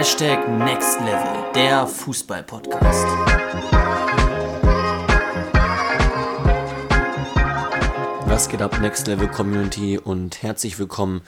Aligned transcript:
Hashtag 0.00 0.48
Next 0.48 0.98
Level, 1.00 1.52
der 1.54 1.86
Fußball-Podcast. 1.86 3.04
Was 8.24 8.48
geht 8.48 8.62
ab, 8.62 8.80
Next 8.80 9.06
Level 9.08 9.28
Community 9.28 9.98
und 9.98 10.42
herzlich 10.42 10.78
willkommen 10.78 11.20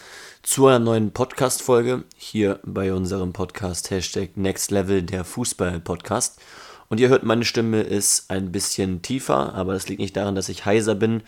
zu 0.43 0.69
einer 0.69 0.79
neuen 0.79 1.13
Podcast-Folge 1.13 2.05
hier 2.17 2.61
bei 2.65 2.95
unserem 2.95 3.35
Podcast 3.35 3.91
Hashtag 3.91 4.39
Next 4.39 4.71
Level, 4.71 5.03
der 5.03 5.27
Fußball-Podcast. 5.27 6.41
Und 6.89 6.99
ihr 6.99 7.11
hört, 7.11 7.25
meine 7.25 7.45
Stimme 7.45 7.83
ist 7.83 8.31
ein 8.31 8.53
bisschen 8.53 9.03
tiefer, 9.03 9.53
aber 9.53 9.75
das 9.75 9.87
liegt 9.91 10.01
nicht 10.01 10.17
daran, 10.17 10.35
dass 10.35 10.49
ich 10.49 10.65
heiser 10.65 10.95
bin. 10.95 11.23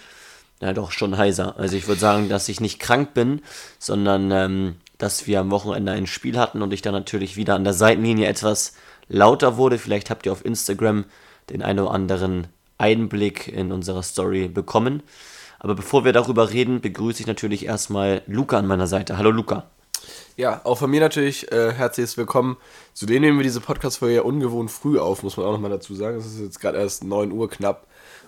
Ja, 0.63 0.73
doch, 0.73 0.93
schon 0.93 1.19
heiser. 1.19 1.59
Also 1.59 1.77
ich 1.77 1.89
würde 1.89 2.01
sagen, 2.01 2.31
dass 2.31 2.49
ich 2.49 2.63
nicht 2.63 2.79
krank 2.79 3.13
bin, 3.13 3.43
sondern 3.79 4.31
ähm, 4.31 4.77
dass 5.05 5.27
wir 5.27 5.39
am 5.39 5.51
Wochenende 5.51 5.93
ein 5.93 6.07
Spiel 6.07 6.39
hatten 6.39 6.63
und 6.63 6.73
ich 6.73 6.81
dann 6.81 6.95
natürlich 6.95 7.37
wieder 7.37 7.55
an 7.57 7.63
der 7.63 7.75
Seitenlinie 7.75 8.27
etwas 8.27 8.75
lauter 9.07 9.59
wurde. 9.59 9.77
Vielleicht 9.77 10.09
habt 10.09 10.25
ihr 10.25 10.33
auf 10.33 10.43
Instagram 10.43 11.05
den 11.51 11.61
einen 11.61 11.81
oder 11.81 11.91
anderen 11.91 12.47
Einblick 12.79 13.49
in 13.49 13.71
unsere 13.71 14.03
Story 14.03 14.49
bekommen. 14.49 15.03
Aber 15.59 15.75
bevor 15.75 16.07
wir 16.07 16.15
darüber 16.15 16.51
reden, 16.51 16.81
begrüße 16.81 17.21
ich 17.21 17.27
natürlich 17.27 17.67
erstmal 17.67 18.23
Luca 18.27 18.59
an 18.59 18.67
meiner 18.67 18.87
Seite. 18.87 19.19
Hallo 19.19 19.31
Luca. 19.31 19.67
Ja, 20.37 20.61
auch 20.65 20.79
von 20.79 20.91
mir 20.91 21.01
natürlich 21.01 21.51
äh, 21.53 21.73
herzliches 21.73 22.17
Willkommen. 22.17 22.57
Zudem 22.93 23.23
nehmen 23.23 23.39
wir 23.39 23.45
diese 23.45 23.61
Podcast-Folge 23.61 24.17
ja 24.17 24.23
ungewohnt 24.23 24.71
früh 24.71 24.99
auf, 24.99 25.23
muss 25.23 25.37
man 25.37 25.47
auch 25.47 25.53
nochmal 25.53 25.71
dazu 25.71 25.95
sagen. 25.95 26.17
Es 26.17 26.27
ist 26.27 26.41
jetzt 26.41 26.61
gerade 26.61 26.79
erst 26.79 27.05
9 27.05 27.31
Uhr 27.31 27.49
knapp. 27.49 27.87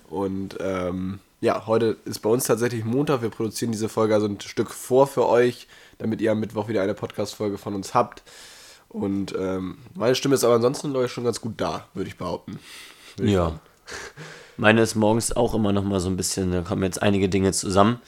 Und 0.09 0.57
ähm, 0.61 1.19
ja, 1.41 1.67
heute 1.67 1.97
ist 2.05 2.21
bei 2.21 2.31
uns 2.31 2.45
tatsächlich 2.45 2.85
Montag. 2.85 3.23
Wir 3.23 3.31
produzieren 3.31 3.73
diese 3.73 3.89
Folge 3.89 4.15
also 4.15 4.27
ein 4.27 4.41
Stück 4.41 4.71
vor 4.71 5.07
für 5.07 5.27
euch 5.27 5.67
damit 5.99 6.21
ihr 6.21 6.33
am 6.33 6.41
Mittwoch 6.41 6.69
wieder 6.69 6.83
eine 6.83 6.95
Podcast-Folge 6.95 7.59
von 7.59 7.75
uns 7.75 7.95
habt. 7.95 8.23
Und 8.89 9.35
ähm, 9.39 9.79
meine 9.95 10.15
Stimme 10.15 10.35
ist 10.35 10.45
aber 10.45 10.55
ansonsten, 10.55 10.91
glaube 10.91 11.07
ich, 11.07 11.13
schon 11.13 11.25
ganz 11.25 11.41
gut 11.41 11.55
da, 11.57 11.87
würde 11.95 12.09
ich 12.09 12.17
behaupten. 12.17 12.59
Würde 13.17 13.33
ja. 13.33 13.61
Ich 13.87 13.93
meine 14.57 14.83
ist 14.83 14.95
morgens 14.95 15.35
auch 15.35 15.55
immer 15.55 15.73
noch 15.73 15.85
mal 15.85 16.01
so 16.01 16.09
ein 16.09 16.17
bisschen, 16.17 16.53
da 16.53 16.63
kommen 16.63 16.83
jetzt 16.83 17.03
einige 17.03 17.29
Dinge 17.29 17.53
zusammen. 17.53 18.01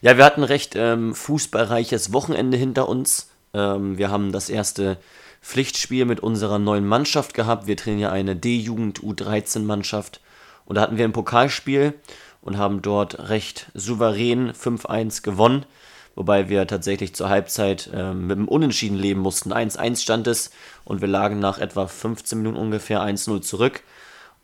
Ja, 0.00 0.16
wir 0.16 0.24
hatten 0.24 0.42
recht 0.42 0.74
ähm, 0.76 1.14
fußballreiches 1.14 2.12
Wochenende 2.12 2.56
hinter 2.56 2.88
uns. 2.88 3.28
Ähm, 3.54 3.98
wir 3.98 4.10
haben 4.10 4.32
das 4.32 4.48
erste 4.48 4.98
Pflichtspiel 5.40 6.04
mit 6.04 6.20
unserer 6.20 6.58
neuen 6.58 6.86
Mannschaft 6.86 7.34
gehabt. 7.34 7.66
Wir 7.66 7.76
trainieren 7.76 8.00
ja 8.00 8.10
eine 8.10 8.36
D-Jugend 8.36 9.00
U13-Mannschaft. 9.00 10.20
Und 10.64 10.76
da 10.76 10.82
hatten 10.82 10.96
wir 10.96 11.04
ein 11.04 11.12
Pokalspiel 11.12 11.94
und 12.40 12.58
haben 12.58 12.82
dort 12.82 13.28
recht 13.28 13.66
souverän 13.74 14.52
5-1 14.52 15.22
gewonnen 15.22 15.66
wobei 16.14 16.48
wir 16.48 16.66
tatsächlich 16.66 17.14
zur 17.14 17.28
Halbzeit 17.28 17.90
äh, 17.92 18.12
mit 18.12 18.36
einem 18.36 18.48
Unentschieden 18.48 18.96
leben 18.96 19.20
mussten. 19.20 19.52
1-1 19.52 20.00
stand 20.00 20.26
es 20.26 20.50
und 20.84 21.00
wir 21.00 21.08
lagen 21.08 21.38
nach 21.38 21.58
etwa 21.58 21.86
15 21.86 22.38
Minuten 22.38 22.58
ungefähr 22.58 23.02
1-0 23.02 23.40
zurück 23.42 23.82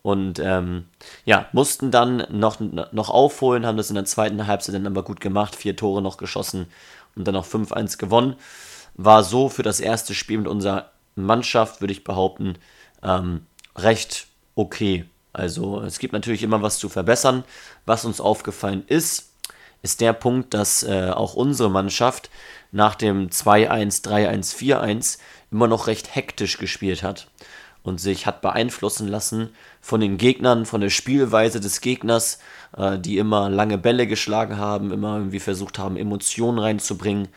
und 0.03 0.39
ähm, 0.39 0.85
ja, 1.25 1.49
mussten 1.53 1.91
dann 1.91 2.27
noch, 2.31 2.61
noch 2.61 3.11
aufholen, 3.11 3.67
haben 3.67 3.77
das 3.77 3.91
in 3.91 3.97
der 3.97 4.05
zweiten 4.05 4.47
Halbzeit 4.47 4.75
dann 4.75 4.87
aber 4.87 5.03
gut 5.03 5.21
gemacht, 5.21 5.57
vier 5.57 5.77
Tore 5.77 6.03
noch 6.03 6.17
geschossen 6.17 6.67
und 7.17 7.27
dann 7.27 7.35
noch 7.35 7.47
5-1 7.47 7.99
gewonnen. 7.99 8.37
War 8.99 9.25
so 9.25 9.49
für 9.49 9.63
das 9.63 9.81
erste 9.81 10.15
Spiel 10.15 10.39
mit 10.39 10.49
unserer 10.49 10.91
Mannschaft, 11.15 11.81
würde 11.81 11.93
ich 11.93 12.05
behaupten, 12.05 12.57
ähm, 13.03 13.47
recht 13.77 14.27
okay. 14.55 15.07
Also 15.33 15.81
es 15.81 15.99
gibt 15.99 16.13
natürlich 16.13 16.43
immer 16.43 16.61
was 16.61 16.79
zu 16.79 16.89
verbessern. 16.89 17.45
Was 17.87 18.05
uns 18.05 18.21
aufgefallen 18.21 18.85
ist, 18.87 19.33
ist 19.83 20.01
der 20.01 20.13
Punkt, 20.13 20.53
dass 20.53 20.83
äh, 20.83 21.11
auch 21.11 21.35
unsere 21.35 21.71
Mannschaft 21.71 22.29
nach 22.73 22.95
dem 22.95 23.29
2-1, 23.31 24.05
3-1, 24.05 24.57
4-1 24.57 25.19
immer 25.51 25.69
noch 25.69 25.87
recht 25.87 26.15
hektisch 26.15 26.59
gespielt 26.59 27.03
hat 27.03 27.29
und 27.83 28.01
sich 28.01 28.27
hat 28.27 28.43
beeinflussen 28.43 29.09
lassen 29.09 29.51
von 29.81 30.01
den 30.01 30.19
Gegnern, 30.19 30.67
von 30.67 30.81
der 30.81 30.91
Spielweise 30.91 31.61
des 31.61 31.81
Gegners, 31.81 32.41
äh, 32.77 32.99
die 32.99 33.19
immer 33.19 33.49
lange 33.49 33.79
Bälle 33.79 34.07
geschlagen 34.07 34.59
haben, 34.59 34.93
immer 34.93 35.17
irgendwie 35.17 35.41
versucht 35.41 35.79
haben, 35.79 35.97
Emotionen 35.97 36.59
reinzubringen. 36.59 37.29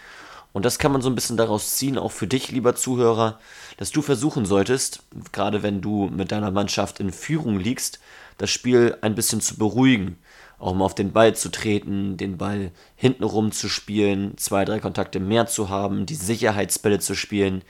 Und 0.53 0.65
das 0.65 0.79
kann 0.79 0.91
man 0.91 1.01
so 1.01 1.09
ein 1.09 1.15
bisschen 1.15 1.37
daraus 1.37 1.75
ziehen, 1.75 1.97
auch 1.97 2.11
für 2.11 2.27
dich, 2.27 2.51
lieber 2.51 2.75
Zuhörer, 2.75 3.39
dass 3.77 3.91
du 3.91 4.01
versuchen 4.01 4.45
solltest, 4.45 5.03
gerade 5.31 5.63
wenn 5.63 5.81
du 5.81 6.09
mit 6.13 6.31
deiner 6.31 6.51
Mannschaft 6.51 6.99
in 6.99 7.11
Führung 7.11 7.57
liegst, 7.57 7.99
das 8.37 8.49
Spiel 8.49 8.97
ein 9.01 9.15
bisschen 9.15 9.39
zu 9.39 9.57
beruhigen 9.57 10.17
auch 10.61 10.75
mal 10.75 10.85
auf 10.85 10.95
den 10.95 11.11
Ball 11.11 11.35
zu 11.35 11.49
treten, 11.49 12.17
den 12.17 12.37
Ball 12.37 12.71
hintenrum 12.95 13.51
zu 13.51 13.67
spielen, 13.67 14.37
zwei, 14.37 14.63
drei 14.63 14.79
Kontakte 14.79 15.19
mehr 15.19 15.47
zu 15.47 15.69
haben, 15.69 16.05
die 16.05 16.15
Sicherheitsbälle 16.15 16.99
zu 16.99 17.15
spielen, 17.15 17.63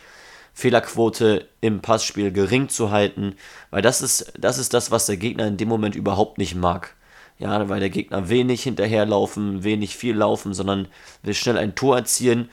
Fehlerquote 0.54 1.48
im 1.62 1.82
Passspiel 1.82 2.32
gering 2.32 2.68
zu 2.68 2.92
halten, 2.92 3.36
weil 3.70 3.82
das 3.82 4.02
ist, 4.02 4.34
das 4.38 4.58
ist 4.58 4.74
das, 4.74 4.92
was 4.92 5.06
der 5.06 5.18
Gegner 5.18 5.48
in 5.48 5.58
dem 5.58 5.70
Moment 5.70 5.96
überhaupt 5.96 6.38
nicht 6.38 6.56
mag. 6.56 6.96
Ja, 7.42 7.70
weil 7.70 7.80
der 7.80 7.90
Gegner 7.90 8.30
wenig 8.30 8.62
hinterherlaufen, 8.62 9.64
wenig 9.64 9.96
viel 9.96 10.16
laufen, 10.16 10.54
sondern 10.54 10.88
will 11.24 11.34
schnell 11.34 11.58
ein 11.58 11.74
Tor 11.74 11.98
erzielen 11.98 12.52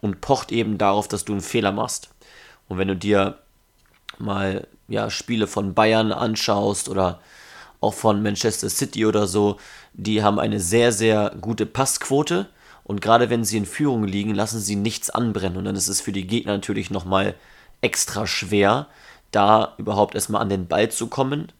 und 0.00 0.20
pocht 0.20 0.52
eben 0.52 0.78
darauf, 0.78 1.08
dass 1.08 1.24
du 1.24 1.32
einen 1.32 1.40
Fehler 1.40 1.72
machst. 1.72 2.10
Und 2.68 2.78
wenn 2.78 2.86
du 2.86 2.94
dir 2.94 3.38
mal 4.16 4.68
ja, 4.86 5.10
Spiele 5.10 5.48
von 5.48 5.74
Bayern 5.74 6.12
anschaust 6.12 6.88
oder 6.88 7.18
auch 7.80 7.94
von 7.94 8.22
Manchester 8.22 8.70
City 8.70 9.06
oder 9.06 9.26
so, 9.26 9.56
die 9.92 10.22
haben 10.22 10.38
eine 10.38 10.60
sehr, 10.60 10.92
sehr 10.92 11.34
gute 11.40 11.66
Passquote. 11.66 12.48
Und 12.84 13.00
gerade 13.00 13.30
wenn 13.30 13.42
sie 13.42 13.56
in 13.56 13.66
Führung 13.66 14.04
liegen, 14.04 14.36
lassen 14.36 14.60
sie 14.60 14.76
nichts 14.76 15.10
anbrennen. 15.10 15.58
Und 15.58 15.64
dann 15.64 15.74
ist 15.74 15.88
es 15.88 16.00
für 16.00 16.12
die 16.12 16.28
Gegner 16.28 16.52
natürlich 16.52 16.92
nochmal 16.92 17.34
extra 17.80 18.24
schwer, 18.28 18.86
da 19.32 19.74
überhaupt 19.78 20.14
erstmal 20.14 20.42
an 20.42 20.48
den 20.48 20.68
Ball 20.68 20.92
zu 20.92 21.08
kommen. 21.08 21.50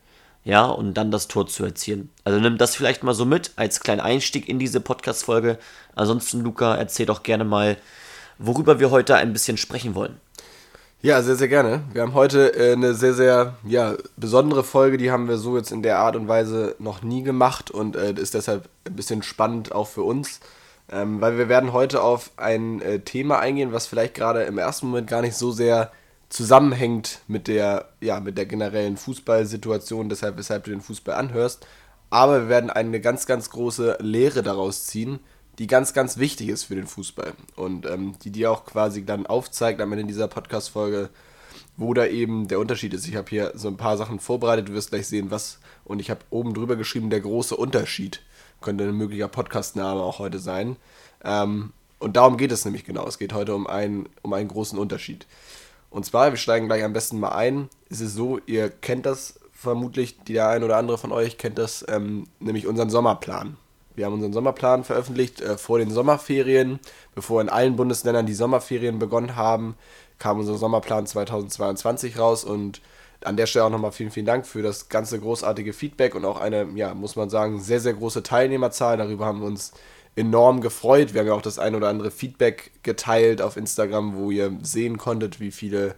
Ja, 0.48 0.64
und 0.64 0.94
dann 0.94 1.10
das 1.10 1.28
Tor 1.28 1.47
zu 1.47 1.62
erzielen. 1.62 2.09
Also 2.25 2.41
nimm 2.41 2.56
das 2.56 2.75
vielleicht 2.75 3.03
mal 3.03 3.12
so 3.12 3.26
mit 3.26 3.50
als 3.56 3.81
kleinen 3.81 4.00
Einstieg 4.00 4.48
in 4.48 4.59
diese 4.59 4.81
Podcast-Folge. 4.81 5.59
Ansonsten, 5.94 6.41
Luca, 6.41 6.75
erzähl 6.75 7.04
doch 7.04 7.22
gerne 7.22 7.44
mal, 7.44 7.76
worüber 8.38 8.81
wir 8.81 8.91
heute 8.91 9.16
ein 9.16 9.34
bisschen 9.34 9.59
sprechen 9.59 9.94
wollen. 9.94 10.19
Ja, 11.03 11.20
sehr, 11.20 11.36
sehr 11.36 11.48
gerne. 11.48 11.82
Wir 11.92 12.00
haben 12.00 12.14
heute 12.14 12.54
äh, 12.56 12.72
eine 12.72 12.94
sehr, 12.94 13.12
sehr 13.12 13.56
ja, 13.64 13.97
besondere 14.16 14.64
Folge, 14.64 14.97
die 14.97 15.10
haben 15.10 15.28
wir 15.28 15.36
so 15.36 15.54
jetzt 15.54 15.70
in 15.70 15.82
der 15.82 15.98
Art 15.98 16.16
und 16.16 16.28
Weise 16.28 16.76
noch 16.78 17.03
nie 17.03 17.22
gemacht 17.22 17.70
und 17.70 17.94
äh, 17.94 18.15
ist 18.15 18.32
deshalb 18.32 18.70
ein 18.86 18.97
bisschen 18.97 19.22
spannend 19.22 19.72
auch 19.72 19.88
für 19.88 20.03
uns, 20.03 20.41
ähm, 20.91 21.20
weil 21.20 21.36
wir 21.36 21.50
werden 21.50 21.75
heute 21.75 22.00
auf 22.00 22.30
ein 22.38 22.80
äh, 22.80 23.00
Thema 23.00 23.38
eingehen, 23.38 23.75
was 23.75 23.86
vielleicht 23.86 24.15
gerade 24.15 24.44
im 24.44 24.56
ersten 24.56 24.86
Moment 24.86 25.10
gar 25.10 25.20
nicht 25.20 25.36
so 25.36 25.53
sehr 25.53 25.92
zusammenhängt 26.28 27.21
mit 27.27 27.49
der, 27.49 27.89
ja, 28.00 28.21
mit 28.21 28.37
der 28.37 28.47
generellen 28.47 28.97
Fußballsituation, 28.97 30.09
deshalb, 30.09 30.37
weshalb 30.37 30.65
du 30.65 30.71
den 30.71 30.81
Fußball 30.81 31.15
anhörst. 31.15 31.66
Aber 32.11 32.43
wir 32.43 32.49
werden 32.49 32.71
eine 32.71 33.00
ganz, 33.00 33.27
ganz 33.27 33.50
große 33.50 33.99
Lehre 34.00 34.43
daraus 34.43 34.87
ziehen, 34.87 35.21
die 35.59 35.66
ganz, 35.66 35.93
ganz 35.93 36.19
wichtig 36.19 36.49
ist 36.49 36.65
für 36.65 36.77
den 36.77 36.87
Fußball 36.87 37.33
und 37.56 37.87
ähm, 37.87 38.15
die 38.22 38.31
dir 38.31 38.50
auch 38.50 38.65
quasi 38.65 39.05
dann 39.05 39.27
aufzeigt 39.27 39.81
am 39.81 39.93
Ende 39.93 40.05
dieser 40.05 40.28
Podcast-Folge, 40.28 41.11
wo 41.77 41.94
da 41.94 42.06
eben 42.06 42.49
der 42.49 42.60
Unterschied 42.60 42.95
ist. 42.95 43.09
Ich 43.09 43.16
habe 43.16 43.28
hier 43.28 43.53
so 43.55 43.69
ein 43.69 43.77
paar 43.77 43.97
Sachen 43.97 44.21
vorbereitet, 44.21 44.69
du 44.69 44.72
wirst 44.72 44.91
gleich 44.91 45.09
sehen, 45.09 45.31
was. 45.31 45.59
Und 45.84 46.00
ich 46.00 46.10
habe 46.10 46.21
oben 46.31 46.55
drüber 46.55 46.77
geschrieben, 46.77 47.10
der 47.10 47.21
große 47.21 47.56
Unterschied. 47.56 48.21
Könnte 48.60 48.84
ein 48.84 48.95
möglicher 48.95 49.28
Podcast-Name 49.28 50.00
auch 50.00 50.19
heute 50.19 50.39
sein. 50.39 50.77
Ähm, 51.25 51.72
und 51.99 52.16
darum 52.16 52.37
geht 52.37 52.53
es 52.53 52.65
nämlich 52.65 52.84
genau. 52.84 53.06
Es 53.06 53.19
geht 53.19 53.33
heute 53.33 53.55
um 53.55 53.66
einen, 53.66 54.09
um 54.22 54.33
einen 54.33 54.49
großen 54.49 54.78
Unterschied. 54.78 55.27
Und 55.91 56.04
zwar, 56.04 56.31
wir 56.31 56.37
steigen 56.37 56.66
gleich 56.66 56.84
am 56.84 56.93
besten 56.93 57.19
mal 57.19 57.31
ein. 57.31 57.69
Es 57.91 58.00
ist 58.00 58.15
so, 58.15 58.38
ihr 58.47 58.69
kennt 58.71 59.06
das 59.06 59.41
vermutlich, 59.53 60.19
der 60.25 60.49
ein 60.49 60.62
oder 60.62 60.76
andere 60.76 60.99
von 60.99 61.12
euch 61.12 61.38
kennt 61.38 61.59
das, 61.59 61.84
ähm, 61.88 62.26
nämlich 62.38 62.66
unseren 62.66 62.91
Sommerplan. 62.91 63.56
Wir 63.97 64.06
haben 64.06 64.15
unseren 64.15 64.32
Sommerplan 64.32 64.84
veröffentlicht 64.84 65.41
äh, 65.41 65.59
vor 65.59 65.78
den 65.78 65.91
Sommerferien. 65.91 66.78
Bevor 67.16 67.41
in 67.41 67.48
allen 67.48 67.75
Bundesländern 67.75 68.27
die 68.27 68.34
Sommerferien 68.34 69.01
begonnen 69.01 69.34
haben, 69.34 69.74
kam 70.21 70.39
unser 70.39 70.57
Sommerplan 70.57 71.07
2022 71.07 72.18
raus 72.18 72.45
und 72.45 72.80
an 73.24 73.36
der 73.36 73.47
Stelle 73.47 73.65
auch 73.65 73.71
nochmal 73.71 73.91
vielen, 73.91 74.12
vielen 74.12 74.27
Dank 74.27 74.47
für 74.47 74.62
das 74.62 74.89
ganze 74.89 75.18
großartige 75.18 75.72
Feedback 75.72 76.15
und 76.15 76.24
auch 76.24 76.39
eine, 76.41 76.68
ja, 76.77 76.95
muss 76.95 77.16
man 77.16 77.30
sagen, 77.30 77.60
sehr, 77.60 77.80
sehr 77.80 77.95
große 77.95 78.22
Teilnehmerzahl. 78.22 78.97
Darüber 78.97 79.27
haben 79.27 79.41
wir 79.41 79.48
uns 79.48 79.72
enorm 80.16 80.60
gefreut. 80.60 81.15
Wir 81.15 81.21
haben 81.21 81.28
ja 81.28 81.34
auch 81.34 81.43
das 81.43 81.59
ein 81.59 81.75
oder 81.75 81.89
andere 81.89 82.10
Feedback 82.10 82.72
geteilt 82.83 83.41
auf 83.43 83.57
Instagram, 83.57 84.16
wo 84.16 84.31
ihr 84.31 84.57
sehen 84.63 84.99
konntet, 84.99 85.41
wie 85.41 85.51
viele, 85.51 85.95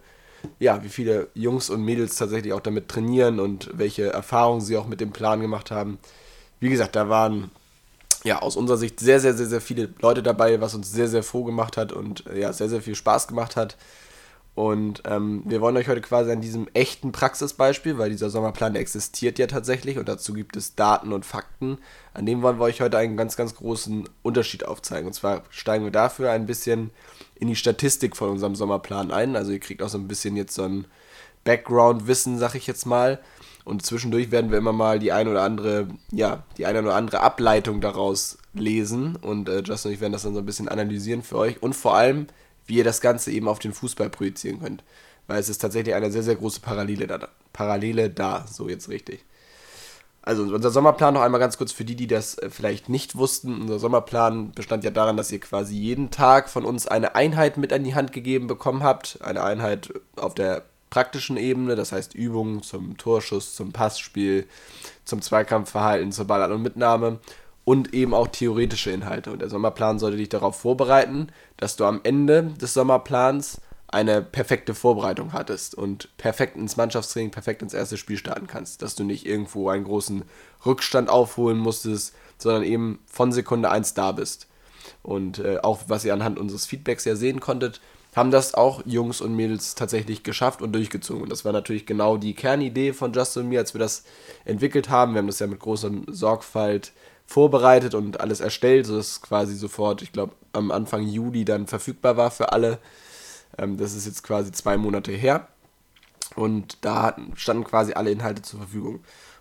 ja, 0.59 0.83
wie 0.83 0.89
viele 0.89 1.27
Jungs 1.33 1.69
und 1.69 1.83
Mädels 1.83 2.15
tatsächlich 2.15 2.53
auch 2.53 2.61
damit 2.61 2.87
trainieren 2.87 3.39
und 3.39 3.69
welche 3.73 4.07
Erfahrungen 4.13 4.61
sie 4.61 4.77
auch 4.77 4.87
mit 4.87 5.01
dem 5.01 5.11
Plan 5.11 5.41
gemacht 5.41 5.71
haben. 5.71 5.99
Wie 6.59 6.69
gesagt, 6.69 6.95
da 6.95 7.09
waren 7.09 7.51
ja, 8.23 8.41
aus 8.41 8.55
unserer 8.55 8.77
Sicht 8.77 8.99
sehr, 8.99 9.19
sehr, 9.19 9.33
sehr, 9.33 9.47
sehr 9.47 9.61
viele 9.61 9.89
Leute 9.99 10.21
dabei, 10.21 10.61
was 10.61 10.75
uns 10.75 10.91
sehr, 10.91 11.07
sehr 11.07 11.23
froh 11.23 11.43
gemacht 11.43 11.77
hat 11.77 11.91
und 11.91 12.23
ja, 12.33 12.53
sehr, 12.53 12.69
sehr 12.69 12.81
viel 12.81 12.95
Spaß 12.95 13.27
gemacht 13.27 13.55
hat. 13.55 13.77
Und 14.53 15.03
ähm, 15.05 15.43
wir 15.45 15.61
wollen 15.61 15.77
euch 15.77 15.87
heute 15.87 16.01
quasi 16.01 16.29
an 16.29 16.41
diesem 16.41 16.67
echten 16.73 17.13
Praxisbeispiel, 17.13 17.97
weil 17.97 18.09
dieser 18.09 18.29
Sommerplan 18.29 18.75
existiert 18.75 19.39
ja 19.39 19.47
tatsächlich 19.47 19.97
und 19.97 20.09
dazu 20.09 20.33
gibt 20.33 20.57
es 20.57 20.75
Daten 20.75 21.13
und 21.13 21.25
Fakten, 21.25 21.77
an 22.13 22.25
dem 22.25 22.41
wollen 22.41 22.59
wir 22.59 22.65
euch 22.65 22.81
heute 22.81 22.97
einen 22.97 23.15
ganz, 23.15 23.37
ganz 23.37 23.55
großen 23.55 24.09
Unterschied 24.23 24.65
aufzeigen. 24.65 25.07
Und 25.07 25.13
zwar 25.13 25.43
steigen 25.49 25.85
wir 25.85 25.91
dafür 25.91 26.31
ein 26.31 26.47
bisschen 26.47 26.91
in 27.35 27.47
die 27.47 27.55
Statistik 27.55 28.17
von 28.17 28.29
unserem 28.29 28.55
Sommerplan 28.55 29.11
ein. 29.11 29.37
Also 29.37 29.53
ihr 29.53 29.59
kriegt 29.59 29.81
auch 29.81 29.89
so 29.89 29.97
ein 29.97 30.09
bisschen 30.09 30.35
jetzt 30.35 30.53
so 30.53 30.63
ein 30.63 30.85
Background-Wissen, 31.45 32.37
sag 32.37 32.55
ich 32.55 32.67
jetzt 32.67 32.85
mal. 32.85 33.19
Und 33.63 33.85
zwischendurch 33.85 34.31
werden 34.31 34.51
wir 34.51 34.57
immer 34.57 34.73
mal 34.73 34.99
die 34.99 35.11
eine 35.11 35.29
oder 35.29 35.43
andere, 35.43 35.87
ja, 36.11 36.43
die 36.57 36.65
eine 36.65 36.81
oder 36.81 36.95
andere 36.95 37.21
Ableitung 37.21 37.79
daraus 37.79 38.37
lesen. 38.53 39.15
Und 39.15 39.47
äh, 39.47 39.61
Justin 39.61 39.89
und 39.89 39.95
ich 39.95 40.01
werden 40.01 40.13
das 40.13 40.23
dann 40.23 40.33
so 40.33 40.39
ein 40.39 40.45
bisschen 40.45 40.67
analysieren 40.67 41.23
für 41.23 41.37
euch. 41.37 41.61
Und 41.63 41.75
vor 41.75 41.95
allem, 41.95 42.27
wie 42.71 42.77
ihr 42.77 42.85
das 42.85 43.01
Ganze 43.01 43.31
eben 43.31 43.49
auf 43.49 43.59
den 43.59 43.73
Fußball 43.73 44.09
projizieren 44.09 44.61
könnt. 44.61 44.81
Weil 45.27 45.41
es 45.41 45.49
ist 45.49 45.57
tatsächlich 45.57 45.93
eine 45.93 46.09
sehr, 46.09 46.23
sehr 46.23 46.37
große 46.37 46.61
Parallele 46.61 47.05
da. 47.05 47.27
Parallele 47.51 48.09
da, 48.09 48.45
so 48.49 48.69
jetzt 48.69 48.87
richtig. 48.87 49.25
Also 50.21 50.43
unser 50.43 50.69
Sommerplan 50.69 51.15
noch 51.15 51.21
einmal 51.21 51.41
ganz 51.41 51.57
kurz 51.57 51.73
für 51.73 51.83
die, 51.83 51.97
die 51.97 52.07
das 52.07 52.37
äh, 52.37 52.49
vielleicht 52.49 52.87
nicht 52.87 53.17
wussten. 53.17 53.59
Unser 53.59 53.77
Sommerplan 53.77 54.53
bestand 54.53 54.85
ja 54.85 54.89
daran, 54.89 55.17
dass 55.17 55.33
ihr 55.33 55.41
quasi 55.41 55.75
jeden 55.75 56.11
Tag 56.11 56.47
von 56.47 56.63
uns 56.63 56.87
eine 56.87 57.13
Einheit 57.13 57.57
mit 57.57 57.73
an 57.73 57.83
die 57.83 57.93
Hand 57.93 58.13
gegeben 58.13 58.47
bekommen 58.47 58.83
habt. 58.83 59.19
Eine 59.21 59.43
Einheit 59.43 59.93
auf 60.15 60.33
der 60.33 60.63
praktischen 60.89 61.35
Ebene, 61.35 61.75
das 61.75 61.91
heißt 61.91 62.15
Übungen 62.15 62.63
zum 62.63 62.95
Torschuss, 62.95 63.53
zum 63.53 63.73
Passspiel, 63.73 64.47
zum 65.03 65.21
Zweikampfverhalten, 65.21 66.13
zur 66.13 66.25
Ballern 66.25 66.53
und 66.53 66.61
Mitnahme 66.61 67.19
und 67.63 67.93
eben 67.93 68.13
auch 68.13 68.27
theoretische 68.27 68.91
Inhalte. 68.91 69.31
Und 69.31 69.39
der 69.39 69.49
Sommerplan 69.49 69.99
sollte 69.99 70.17
dich 70.17 70.29
darauf 70.29 70.59
vorbereiten, 70.59 71.27
dass 71.57 71.75
du 71.75 71.85
am 71.85 72.01
Ende 72.03 72.53
des 72.59 72.73
Sommerplans 72.73 73.61
eine 73.87 74.21
perfekte 74.21 74.73
Vorbereitung 74.73 75.33
hattest 75.33 75.75
und 75.75 76.15
perfekt 76.17 76.55
ins 76.55 76.77
Mannschaftstraining, 76.77 77.31
perfekt 77.31 77.61
ins 77.61 77.73
erste 77.73 77.97
Spiel 77.97 78.17
starten 78.17 78.47
kannst. 78.47 78.81
Dass 78.81 78.95
du 78.95 79.03
nicht 79.03 79.25
irgendwo 79.25 79.69
einen 79.69 79.83
großen 79.83 80.23
Rückstand 80.65 81.09
aufholen 81.09 81.57
musstest, 81.57 82.15
sondern 82.37 82.63
eben 82.63 82.99
von 83.05 83.31
Sekunde 83.31 83.69
1 83.69 83.93
da 83.93 84.13
bist. 84.13 84.47
Und 85.03 85.39
äh, 85.39 85.59
auch 85.61 85.81
was 85.87 86.05
ihr 86.05 86.13
anhand 86.13 86.39
unseres 86.39 86.65
Feedbacks 86.65 87.05
ja 87.05 87.15
sehen 87.15 87.39
konntet, 87.39 87.81
haben 88.15 88.31
das 88.31 88.53
auch 88.53 88.81
Jungs 88.85 89.21
und 89.21 89.35
Mädels 89.35 89.75
tatsächlich 89.75 90.23
geschafft 90.23 90.61
und 90.61 90.73
durchgezogen. 90.73 91.23
Und 91.23 91.31
das 91.31 91.45
war 91.45 91.53
natürlich 91.53 91.85
genau 91.85 92.17
die 92.17 92.33
Kernidee 92.33 92.93
von 92.93 93.13
Justin 93.13 93.43
und 93.43 93.49
mir, 93.49 93.59
als 93.59 93.73
wir 93.73 93.79
das 93.79 94.03
entwickelt 94.43 94.89
haben. 94.89 95.13
Wir 95.13 95.19
haben 95.19 95.27
das 95.27 95.39
ja 95.39 95.47
mit 95.47 95.59
großer 95.59 95.91
Sorgfalt 96.07 96.91
vorbereitet 97.31 97.95
und 97.95 98.19
alles 98.19 98.41
erstellt, 98.41 98.85
sodass 98.85 99.11
es 99.11 99.21
quasi 99.21 99.55
sofort, 99.55 100.01
ich 100.01 100.11
glaube, 100.11 100.33
am 100.51 100.69
Anfang 100.69 101.07
Juli 101.07 101.45
dann 101.45 101.65
verfügbar 101.65 102.17
war 102.17 102.29
für 102.29 102.51
alle. 102.51 102.77
Ähm, 103.57 103.77
das 103.77 103.95
ist 103.95 104.05
jetzt 104.05 104.23
quasi 104.23 104.51
zwei 104.51 104.75
Monate 104.77 105.13
her. 105.13 105.47
Und 106.35 106.79
da 106.81 107.03
hatten, 107.03 107.31
standen 107.35 107.63
quasi 107.63 107.93
alle 107.93 108.11
Inhalte 108.11 108.41
zur 108.41 108.59
Verfügung. 108.59 108.95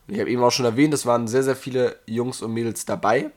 Und 0.06 0.14
ich 0.14 0.20
habe 0.20 0.30
eben 0.30 0.40
auch 0.42 0.52
schon 0.52 0.66
erwähnt, 0.66 0.94
es 0.94 1.04
waren 1.04 1.26
sehr, 1.26 1.42
sehr 1.42 1.56
viele 1.56 1.96
Jungs 2.06 2.42
und 2.42 2.52
Mädels 2.52 2.84
dabei. 2.84 3.32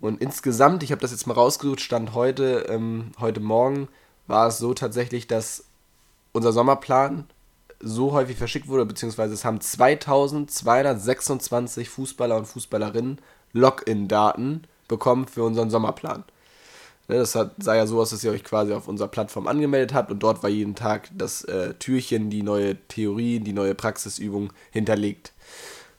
Und 0.00 0.20
insgesamt, 0.20 0.84
ich 0.84 0.92
habe 0.92 1.00
das 1.00 1.10
jetzt 1.10 1.26
mal 1.26 1.34
rausgesucht, 1.34 1.80
stand 1.80 2.14
heute, 2.14 2.66
ähm, 2.68 3.10
heute 3.18 3.40
Morgen 3.40 3.88
war 4.28 4.46
es 4.48 4.58
so 4.58 4.74
tatsächlich, 4.74 5.26
dass 5.26 5.64
unser 6.32 6.52
Sommerplan 6.52 7.26
so 7.80 8.12
häufig 8.12 8.36
verschickt 8.36 8.68
wurde, 8.68 8.86
beziehungsweise 8.86 9.34
es 9.34 9.44
haben 9.44 9.60
2226 9.60 11.88
Fußballer 11.88 12.36
und 12.36 12.46
Fußballerinnen 12.46 13.18
Login-Daten 13.52 14.62
bekommen 14.88 15.26
für 15.26 15.42
unseren 15.42 15.70
Sommerplan. 15.70 16.24
Ne, 17.08 17.16
das 17.16 17.32
sah 17.32 17.74
ja 17.74 17.86
so 17.86 18.00
aus, 18.00 18.10
dass 18.10 18.22
ihr 18.22 18.30
euch 18.30 18.44
quasi 18.44 18.72
auf 18.72 18.88
unserer 18.88 19.08
Plattform 19.08 19.46
angemeldet 19.46 19.92
habt 19.92 20.10
und 20.10 20.22
dort 20.22 20.42
war 20.42 20.50
jeden 20.50 20.74
Tag 20.74 21.10
das 21.12 21.42
äh, 21.44 21.74
Türchen, 21.74 22.30
die 22.30 22.42
neue 22.42 22.76
Theorie, 22.88 23.40
die 23.40 23.52
neue 23.52 23.74
Praxisübung 23.74 24.52
hinterlegt. 24.70 25.32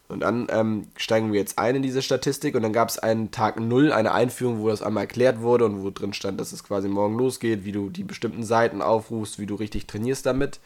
Und 0.10 0.22
dann 0.22 0.48
ähm, 0.50 0.88
steigen 0.96 1.32
wir 1.32 1.40
jetzt 1.40 1.58
ein 1.58 1.76
in 1.76 1.82
diese 1.82 2.02
Statistik 2.02 2.56
und 2.56 2.62
dann 2.62 2.74
gab 2.74 2.90
es 2.90 3.00
einen 3.00 3.32
Tag 3.32 3.60
0, 3.60 3.92
eine 3.92 4.12
Einführung, 4.12 4.60
wo 4.60 4.70
das 4.70 4.82
einmal 4.82 5.04
erklärt 5.04 5.42
wurde 5.42 5.66
und 5.66 5.84
wo 5.84 5.90
drin 5.90 6.14
stand, 6.14 6.40
dass 6.40 6.52
es 6.52 6.64
quasi 6.64 6.88
morgen 6.88 7.18
losgeht, 7.18 7.66
wie 7.66 7.72
du 7.72 7.90
die 7.90 8.04
bestimmten 8.04 8.44
Seiten 8.44 8.82
aufrufst, 8.82 9.40
wie 9.40 9.46
du 9.46 9.56
richtig 9.56 9.88
trainierst 9.88 10.26
damit. 10.26 10.60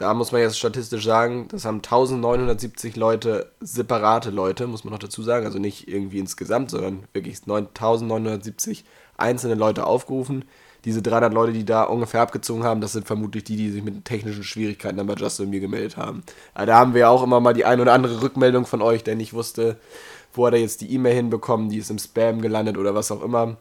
Da 0.00 0.14
muss 0.14 0.32
man 0.32 0.40
jetzt 0.40 0.58
statistisch 0.58 1.04
sagen, 1.04 1.48
das 1.48 1.66
haben 1.66 1.76
1970 1.76 2.96
Leute, 2.96 3.52
separate 3.60 4.30
Leute, 4.30 4.66
muss 4.66 4.82
man 4.82 4.92
noch 4.92 4.98
dazu 4.98 5.22
sagen, 5.22 5.44
also 5.44 5.58
nicht 5.58 5.88
irgendwie 5.88 6.18
insgesamt, 6.18 6.70
sondern 6.70 7.04
wirklich 7.12 7.42
1970 7.42 8.84
einzelne 9.18 9.56
Leute 9.56 9.86
aufgerufen 9.86 10.44
diese 10.84 11.02
300 11.02 11.32
Leute, 11.32 11.52
die 11.52 11.64
da 11.64 11.82
ungefähr 11.82 12.22
abgezogen 12.22 12.64
haben, 12.64 12.80
das 12.80 12.92
sind 12.92 13.06
vermutlich 13.06 13.44
die, 13.44 13.56
die 13.56 13.70
sich 13.70 13.82
mit 13.82 14.04
technischen 14.04 14.44
Schwierigkeiten 14.44 14.96
dann 14.96 15.06
bei 15.06 15.14
Justin 15.14 15.46
und 15.46 15.50
mir 15.50 15.60
gemeldet 15.60 15.96
haben. 15.96 16.22
Aber 16.54 16.66
da 16.66 16.78
haben 16.78 16.94
wir 16.94 17.10
auch 17.10 17.22
immer 17.22 17.40
mal 17.40 17.52
die 17.52 17.64
ein 17.64 17.80
oder 17.80 17.92
andere 17.92 18.22
Rückmeldung 18.22 18.66
von 18.66 18.80
euch, 18.80 19.04
der 19.04 19.16
nicht 19.16 19.34
wusste, 19.34 19.76
wo 20.32 20.46
hat 20.46 20.54
er 20.54 20.60
jetzt 20.60 20.80
die 20.80 20.92
E-Mail 20.92 21.14
hinbekommen, 21.14 21.68
die 21.68 21.78
ist 21.78 21.90
im 21.90 21.98
Spam 21.98 22.40
gelandet 22.40 22.78
oder 22.78 22.94
was 22.94 23.10
auch 23.10 23.22
immer. 23.22 23.56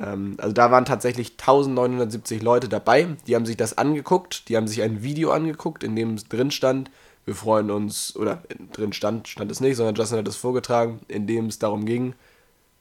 Ähm, 0.00 0.36
also 0.38 0.52
da 0.52 0.70
waren 0.70 0.84
tatsächlich 0.84 1.32
1970 1.32 2.42
Leute 2.42 2.68
dabei, 2.68 3.16
die 3.26 3.34
haben 3.34 3.46
sich 3.46 3.56
das 3.56 3.78
angeguckt, 3.78 4.48
die 4.48 4.56
haben 4.56 4.68
sich 4.68 4.82
ein 4.82 5.02
Video 5.02 5.30
angeguckt, 5.30 5.84
in 5.84 5.96
dem 5.96 6.14
es 6.14 6.28
drin 6.28 6.50
stand, 6.50 6.90
wir 7.24 7.34
freuen 7.34 7.70
uns, 7.70 8.14
oder 8.16 8.42
drin 8.72 8.92
stand, 8.92 9.28
stand 9.28 9.50
es 9.50 9.60
nicht, 9.60 9.76
sondern 9.76 9.94
Justin 9.94 10.18
hat 10.18 10.28
es 10.28 10.36
vorgetragen, 10.36 11.00
in 11.08 11.26
dem 11.26 11.46
es 11.46 11.58
darum 11.58 11.84
ging, 11.84 12.14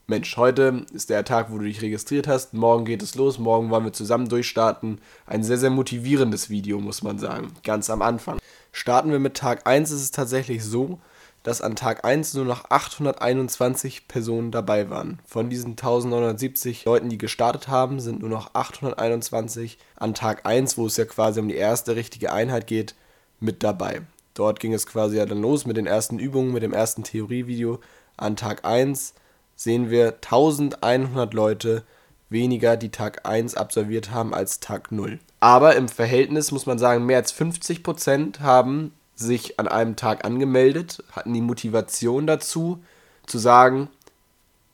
Mensch, 0.08 0.38
heute 0.38 0.86
ist 0.94 1.10
der 1.10 1.26
Tag, 1.26 1.52
wo 1.52 1.58
du 1.58 1.64
dich 1.64 1.82
registriert 1.82 2.28
hast, 2.28 2.54
morgen 2.54 2.86
geht 2.86 3.02
es 3.02 3.16
los, 3.16 3.40
morgen 3.40 3.72
wollen 3.72 3.86
wir 3.86 3.94
zusammen 3.94 4.30
durchstarten. 4.30 5.00
Ein 5.26 5.44
sehr, 5.44 5.58
sehr 5.58 5.72
motivierendes 5.72 6.52
Video, 6.52 6.80
muss 6.80 7.02
man 7.02 7.18
sagen, 7.18 7.52
ganz 7.64 7.90
am 7.90 8.04
Anfang. 8.04 8.38
Starten 8.72 9.10
wir 9.10 9.18
mit 9.18 9.36
Tag 9.36 9.66
1, 9.66 9.90
ist 9.90 10.02
es 10.02 10.12
tatsächlich 10.12 10.64
so, 10.64 11.00
dass 11.46 11.62
an 11.62 11.76
Tag 11.76 12.04
1 12.04 12.34
nur 12.34 12.44
noch 12.44 12.72
821 12.72 14.08
Personen 14.08 14.50
dabei 14.50 14.90
waren. 14.90 15.20
Von 15.28 15.48
diesen 15.52 15.72
1970 15.72 16.86
Leuten, 16.86 17.10
die 17.10 17.20
gestartet 17.20 17.68
haben, 17.68 18.00
sind 18.00 18.20
nur 18.22 18.32
noch 18.32 18.56
821 18.56 19.78
an 19.96 20.16
Tag 20.16 20.48
1, 20.48 20.76
wo 20.80 20.88
es 20.88 20.98
ja 20.98 21.06
quasi 21.06 21.40
um 21.40 21.48
die 21.48 21.56
erste 21.56 21.96
richtige 21.96 22.34
Einheit 22.34 22.66
geht, 22.66 22.96
mit 23.40 23.62
dabei. 23.62 24.02
Dort 24.34 24.60
ging 24.60 24.74
es 24.74 24.88
quasi 24.88 25.18
ja 25.18 25.28
dann 25.28 25.42
los 25.42 25.68
mit 25.68 25.78
den 25.78 25.86
ersten 25.86 26.18
Übungen, 26.18 26.52
mit 26.52 26.64
dem 26.64 26.74
ersten 26.74 27.04
Theorievideo 27.04 27.80
an 28.18 28.36
Tag 28.36 28.66
1 28.66 29.14
sehen 29.56 29.92
wir 29.92 30.16
1100 30.16 31.34
Leute 31.34 31.84
weniger, 32.30 32.76
die 32.76 32.90
Tag 32.90 33.28
1 33.28 33.54
absolviert 33.54 34.10
haben 34.10 34.34
als 34.34 34.60
Tag 34.60 34.92
0. 34.92 35.20
Aber 35.42 35.76
im 35.76 35.90
Verhältnis 35.90 36.52
muss 36.52 36.66
man 36.66 36.80
sagen, 36.80 37.06
mehr 37.06 37.18
als 37.18 37.34
50% 37.34 38.40
haben 38.40 38.94
sich 39.16 39.60
an 39.60 39.68
einem 39.68 39.96
Tag 39.96 40.26
angemeldet, 40.26 41.04
hatten 41.12 41.34
die 41.34 41.42
Motivation 41.42 42.28
dazu, 42.28 42.84
zu 43.26 43.38
sagen, 43.38 43.90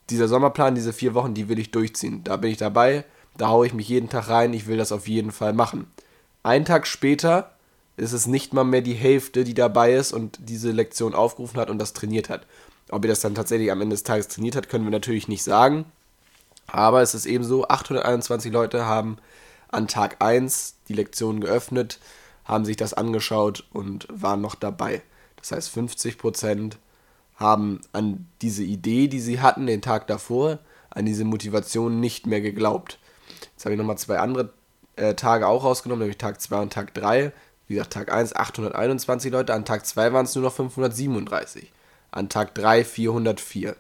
dieser 0.10 0.28
Sommerplan, 0.28 0.76
diese 0.76 0.94
vier 0.94 1.14
Wochen, 1.14 1.34
die 1.34 1.48
will 1.48 1.60
ich 1.60 1.72
durchziehen. 1.72 2.24
Da 2.24 2.38
bin 2.38 2.52
ich 2.52 2.58
dabei, 2.58 3.06
da 3.38 3.48
haue 3.48 3.66
ich 3.66 3.74
mich 3.74 3.88
jeden 3.88 4.10
Tag 4.10 4.30
rein, 4.30 4.54
ich 4.54 4.68
will 4.68 4.78
das 4.78 4.92
auf 4.92 5.08
jeden 5.08 5.32
Fall 5.32 5.54
machen. 5.54 5.88
Einen 6.44 6.66
Tag 6.66 6.88
später 6.88 7.52
ist 7.98 8.14
es 8.14 8.26
nicht 8.28 8.54
mal 8.54 8.64
mehr 8.64 8.82
die 8.82 8.94
Hälfte, 8.94 9.44
die 9.44 9.54
dabei 9.54 9.94
ist 9.94 10.12
und 10.12 10.40
diese 10.42 10.72
Lektion 10.72 11.14
aufgerufen 11.14 11.60
hat 11.60 11.70
und 11.70 11.78
das 11.78 11.94
trainiert 11.94 12.30
hat. 12.30 12.46
Ob 12.90 13.06
ihr 13.06 13.10
das 13.10 13.22
dann 13.22 13.36
tatsächlich 13.36 13.72
am 13.72 13.82
Ende 13.82 13.94
des 13.94 14.04
Tages 14.04 14.28
trainiert 14.28 14.56
hat, 14.56 14.70
können 14.70 14.86
wir 14.86 14.92
natürlich 14.92 15.28
nicht 15.28 15.44
sagen. 15.44 15.86
Aber 16.68 17.02
es 17.02 17.14
ist 17.14 17.26
eben 17.26 17.44
so, 17.44 17.68
821 17.68 18.52
Leute 18.52 18.86
haben 18.86 19.18
an 19.70 19.88
Tag 19.88 20.18
1 20.20 20.76
die 20.88 20.94
Lektion 20.94 21.42
geöffnet, 21.42 22.00
haben 22.52 22.66
sich 22.66 22.76
das 22.76 22.94
angeschaut 22.94 23.64
und 23.72 24.08
waren 24.12 24.42
noch 24.42 24.56
dabei. 24.56 25.02
Das 25.38 25.54
heißt, 25.54 25.76
50% 25.76 26.74
haben 27.36 27.80
an 27.94 28.28
diese 28.42 28.64
Idee, 28.64 29.08
die 29.08 29.22
sie 29.22 29.40
hatten 29.40 29.66
den 29.66 29.82
Tag 29.82 30.06
davor, 30.08 30.60
an 30.90 31.06
diese 31.06 31.24
Motivation 31.24 32.02
nicht 32.02 32.28
mehr 32.28 32.42
geglaubt. 32.42 33.00
Jetzt 33.54 33.64
habe 33.64 33.74
ich 33.74 33.80
nochmal 33.80 33.98
zwei 33.98 34.20
andere 34.20 34.54
äh, 34.98 35.16
Tage 35.16 35.48
auch 35.48 35.64
rausgenommen, 35.64 36.02
nämlich 36.02 36.18
Tag 36.18 36.42
2 36.42 36.60
und 36.60 36.74
Tag 36.74 36.94
3. 36.94 37.32
Wie 37.68 37.76
gesagt, 37.76 37.94
Tag 37.94 38.12
1 38.12 38.36
821 38.36 39.32
Leute, 39.32 39.54
an 39.54 39.64
Tag 39.64 39.86
2 39.86 40.12
waren 40.12 40.26
es 40.26 40.36
nur 40.36 40.44
noch 40.44 40.54
537 40.54 41.72
an 42.12 42.28
Tag 42.28 42.54
3 42.56 42.84
404. 42.84 43.78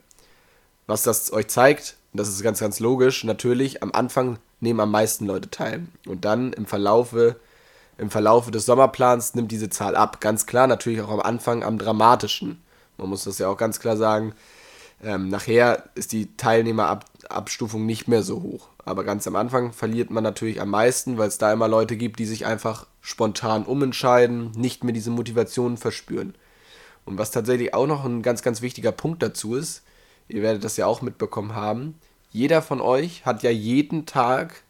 Was 0.88 1.04
das 1.04 1.32
euch 1.34 1.50
zeigt, 1.50 1.98
das 2.14 2.30
ist 2.30 2.42
ganz, 2.42 2.60
ganz 2.60 2.80
logisch, 2.80 3.26
natürlich, 3.26 3.84
am 3.84 3.92
Anfang 3.92 4.40
nehmen 4.62 4.80
am 4.80 4.92
meisten 4.92 5.26
Leute 5.26 5.50
teil. 5.50 5.86
Und 6.08 6.24
dann 6.24 6.54
im 6.54 6.66
Verlaufe, 6.66 7.36
im 8.02 8.10
Verlaufe 8.10 8.50
des 8.50 8.66
Sommerplans 8.66 9.36
nimmt 9.36 9.52
diese 9.52 9.70
Zahl 9.70 9.96
ab. 9.96 10.20
Ganz 10.22 10.48
klar, 10.48 10.66
natürlich 10.66 11.02
auch 11.02 11.12
am 11.12 11.20
Anfang 11.20 11.64
am 11.64 11.78
dramatischen. 11.78 12.60
Man 12.98 13.10
muss 13.10 13.26
das 13.26 13.38
ja 13.38 13.48
auch 13.48 13.58
ganz 13.58 13.80
klar 13.80 13.96
sagen. 13.96 14.34
Ähm, 15.04 15.30
nachher 15.30 15.84
ist 15.94 16.12
die 16.12 16.36
Teilnehmerabstufung 16.36 17.86
nicht 17.86 18.08
mehr 18.08 18.24
so 18.24 18.42
hoch. 18.42 18.70
Aber 18.86 19.04
ganz 19.04 19.28
am 19.28 19.36
Anfang 19.36 19.72
verliert 19.72 20.10
man 20.10 20.24
natürlich 20.24 20.60
am 20.60 20.72
meisten, 20.72 21.20
weil 21.20 21.28
es 21.28 21.38
da 21.38 21.54
immer 21.54 21.68
Leute 21.68 21.96
gibt, 21.96 22.18
die 22.18 22.26
sich 22.26 22.48
einfach 22.48 22.88
spontan 23.02 23.66
umentscheiden, 23.66 24.50
nicht 24.56 24.84
mehr 24.84 24.94
diese 24.94 25.12
Motivation 25.12 25.78
verspüren. 25.78 26.34
Und 27.06 27.20
was 27.20 27.30
tatsächlich 27.30 27.76
auch 27.76 27.86
noch 27.86 28.04
ein 28.04 28.24
ganz, 28.24 28.42
ganz 28.42 28.64
wichtiger 28.64 28.92
Punkt 28.92 29.22
dazu 29.22 29.54
ist, 29.54 29.84
ihr 30.28 30.42
werdet 30.42 30.64
das 30.64 30.76
ja 30.76 30.88
auch 30.88 31.04
mitbekommen 31.04 31.54
haben, 31.54 32.00
jeder 32.32 32.64
von 32.64 32.82
euch 32.82 33.28
hat 33.28 33.44
ja 33.44 33.52
jeden 33.52 34.08
Tag 34.08 34.64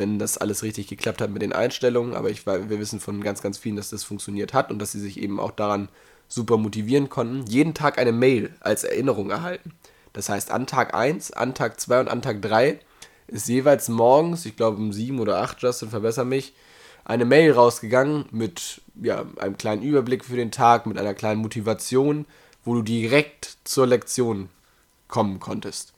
wenn 0.00 0.18
das 0.18 0.38
alles 0.38 0.64
richtig 0.64 0.88
geklappt 0.88 1.20
hat 1.20 1.30
mit 1.30 1.42
den 1.42 1.52
Einstellungen. 1.52 2.14
Aber 2.14 2.30
ich, 2.30 2.46
wir 2.46 2.68
wissen 2.70 2.98
von 2.98 3.22
ganz, 3.22 3.42
ganz 3.42 3.58
vielen, 3.58 3.76
dass 3.76 3.90
das 3.90 4.02
funktioniert 4.02 4.54
hat 4.54 4.72
und 4.72 4.80
dass 4.80 4.92
sie 4.92 4.98
sich 4.98 5.20
eben 5.20 5.38
auch 5.38 5.52
daran 5.52 5.88
super 6.26 6.56
motivieren 6.56 7.08
konnten. 7.08 7.46
Jeden 7.46 7.74
Tag 7.74 7.98
eine 7.98 8.12
Mail 8.12 8.54
als 8.60 8.82
Erinnerung 8.82 9.30
erhalten. 9.30 9.72
Das 10.12 10.28
heißt, 10.28 10.50
an 10.50 10.66
Tag 10.66 10.94
1, 10.94 11.32
an 11.32 11.54
Tag 11.54 11.78
2 11.78 12.00
und 12.00 12.08
an 12.08 12.22
Tag 12.22 12.42
3 12.42 12.80
ist 13.28 13.46
jeweils 13.46 13.88
morgens, 13.88 14.44
ich 14.46 14.56
glaube 14.56 14.78
um 14.78 14.92
7 14.92 15.20
oder 15.20 15.38
8, 15.42 15.62
Justin, 15.62 15.90
verbessere 15.90 16.24
mich, 16.24 16.54
eine 17.04 17.24
Mail 17.24 17.52
rausgegangen 17.52 18.24
mit 18.32 18.80
ja, 19.00 19.24
einem 19.38 19.56
kleinen 19.56 19.82
Überblick 19.82 20.24
für 20.24 20.36
den 20.36 20.50
Tag, 20.50 20.86
mit 20.86 20.98
einer 20.98 21.14
kleinen 21.14 21.40
Motivation, 21.40 22.26
wo 22.64 22.74
du 22.74 22.82
direkt 22.82 23.58
zur 23.64 23.86
Lektion 23.86 24.48
kommen 25.08 25.40
konntest. 25.40 25.92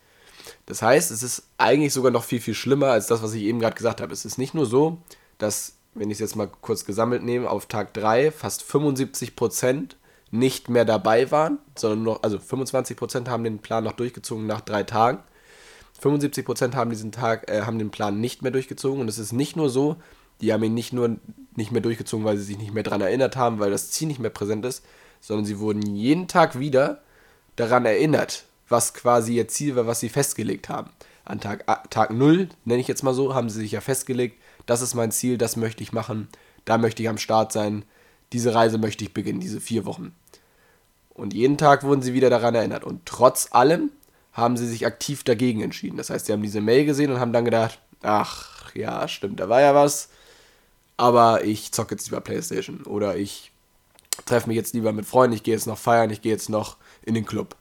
Das 0.66 0.82
heißt, 0.82 1.10
es 1.10 1.22
ist 1.22 1.44
eigentlich 1.58 1.92
sogar 1.92 2.12
noch 2.12 2.24
viel, 2.24 2.40
viel 2.40 2.54
schlimmer 2.54 2.88
als 2.88 3.06
das, 3.06 3.22
was 3.22 3.34
ich 3.34 3.42
eben 3.42 3.60
gerade 3.60 3.74
gesagt 3.74 4.00
habe. 4.00 4.12
Es 4.12 4.24
ist 4.24 4.38
nicht 4.38 4.54
nur 4.54 4.66
so, 4.66 4.98
dass, 5.38 5.74
wenn 5.94 6.10
ich 6.10 6.16
es 6.16 6.20
jetzt 6.20 6.36
mal 6.36 6.48
kurz 6.60 6.84
gesammelt 6.84 7.22
nehme, 7.22 7.50
auf 7.50 7.66
Tag 7.66 7.94
3 7.94 8.30
fast 8.30 8.62
75% 8.62 9.96
nicht 10.30 10.68
mehr 10.68 10.84
dabei 10.84 11.30
waren, 11.30 11.58
sondern 11.76 12.02
noch, 12.04 12.22
also 12.22 12.38
25% 12.38 13.28
haben 13.28 13.44
den 13.44 13.58
Plan 13.58 13.84
noch 13.84 13.92
durchgezogen 13.92 14.46
nach 14.46 14.62
drei 14.62 14.82
Tagen. 14.82 15.18
75% 16.02 16.74
haben 16.74 16.90
diesen 16.90 17.12
Tag, 17.12 17.50
äh, 17.50 17.62
haben 17.62 17.78
den 17.78 17.90
Plan 17.90 18.20
nicht 18.20 18.42
mehr 18.42 18.50
durchgezogen. 18.50 19.00
Und 19.00 19.08
es 19.08 19.18
ist 19.18 19.32
nicht 19.32 19.56
nur 19.56 19.68
so, 19.68 19.96
die 20.40 20.52
haben 20.52 20.62
ihn 20.64 20.74
nicht 20.74 20.92
nur 20.92 21.16
nicht 21.54 21.70
mehr 21.70 21.82
durchgezogen, 21.82 22.24
weil 22.24 22.36
sie 22.38 22.44
sich 22.44 22.58
nicht 22.58 22.72
mehr 22.72 22.82
daran 22.82 23.02
erinnert 23.02 23.36
haben, 23.36 23.58
weil 23.58 23.70
das 23.70 23.90
Ziel 23.90 24.08
nicht 24.08 24.18
mehr 24.18 24.30
präsent 24.30 24.64
ist, 24.64 24.84
sondern 25.20 25.44
sie 25.44 25.58
wurden 25.58 25.82
jeden 25.82 26.28
Tag 26.28 26.58
wieder 26.58 27.02
daran 27.56 27.84
erinnert, 27.84 28.44
was 28.68 28.94
quasi 28.94 29.36
ihr 29.36 29.48
Ziel 29.48 29.76
war, 29.76 29.86
was 29.86 30.00
sie 30.00 30.08
festgelegt 30.08 30.68
haben. 30.68 30.90
An 31.24 31.40
Tag, 31.40 31.90
Tag 31.90 32.10
0, 32.10 32.48
nenne 32.64 32.80
ich 32.80 32.88
jetzt 32.88 33.02
mal 33.02 33.14
so, 33.14 33.34
haben 33.34 33.48
sie 33.48 33.60
sich 33.60 33.72
ja 33.72 33.80
festgelegt, 33.80 34.40
das 34.66 34.82
ist 34.82 34.94
mein 34.94 35.12
Ziel, 35.12 35.38
das 35.38 35.56
möchte 35.56 35.82
ich 35.82 35.92
machen, 35.92 36.28
da 36.64 36.78
möchte 36.78 37.02
ich 37.02 37.08
am 37.08 37.18
Start 37.18 37.52
sein, 37.52 37.84
diese 38.32 38.54
Reise 38.54 38.78
möchte 38.78 39.04
ich 39.04 39.14
beginnen, 39.14 39.40
diese 39.40 39.60
vier 39.60 39.84
Wochen. 39.84 40.14
Und 41.10 41.34
jeden 41.34 41.58
Tag 41.58 41.84
wurden 41.84 42.02
sie 42.02 42.14
wieder 42.14 42.30
daran 42.30 42.54
erinnert. 42.54 42.84
Und 42.84 43.04
trotz 43.04 43.48
allem 43.52 43.90
haben 44.32 44.56
sie 44.56 44.66
sich 44.66 44.86
aktiv 44.86 45.24
dagegen 45.24 45.60
entschieden. 45.60 45.98
Das 45.98 46.10
heißt, 46.10 46.26
sie 46.26 46.32
haben 46.32 46.42
diese 46.42 46.62
Mail 46.62 46.86
gesehen 46.86 47.12
und 47.12 47.20
haben 47.20 47.34
dann 47.34 47.44
gedacht, 47.44 47.78
ach 48.02 48.74
ja, 48.74 49.06
stimmt, 49.08 49.40
da 49.40 49.48
war 49.48 49.60
ja 49.60 49.74
was, 49.74 50.08
aber 50.96 51.44
ich 51.44 51.72
zocke 51.72 51.94
jetzt 51.94 52.06
lieber 52.06 52.20
Playstation 52.20 52.82
oder 52.84 53.16
ich 53.16 53.52
treffe 54.24 54.48
mich 54.48 54.56
jetzt 54.56 54.74
lieber 54.74 54.92
mit 54.92 55.06
Freunden, 55.06 55.34
ich 55.34 55.42
gehe 55.42 55.54
jetzt 55.54 55.66
noch 55.66 55.78
feiern, 55.78 56.10
ich 56.10 56.22
gehe 56.22 56.32
jetzt 56.32 56.48
noch 56.48 56.76
in 57.02 57.14
den 57.14 57.26
Club 57.26 57.56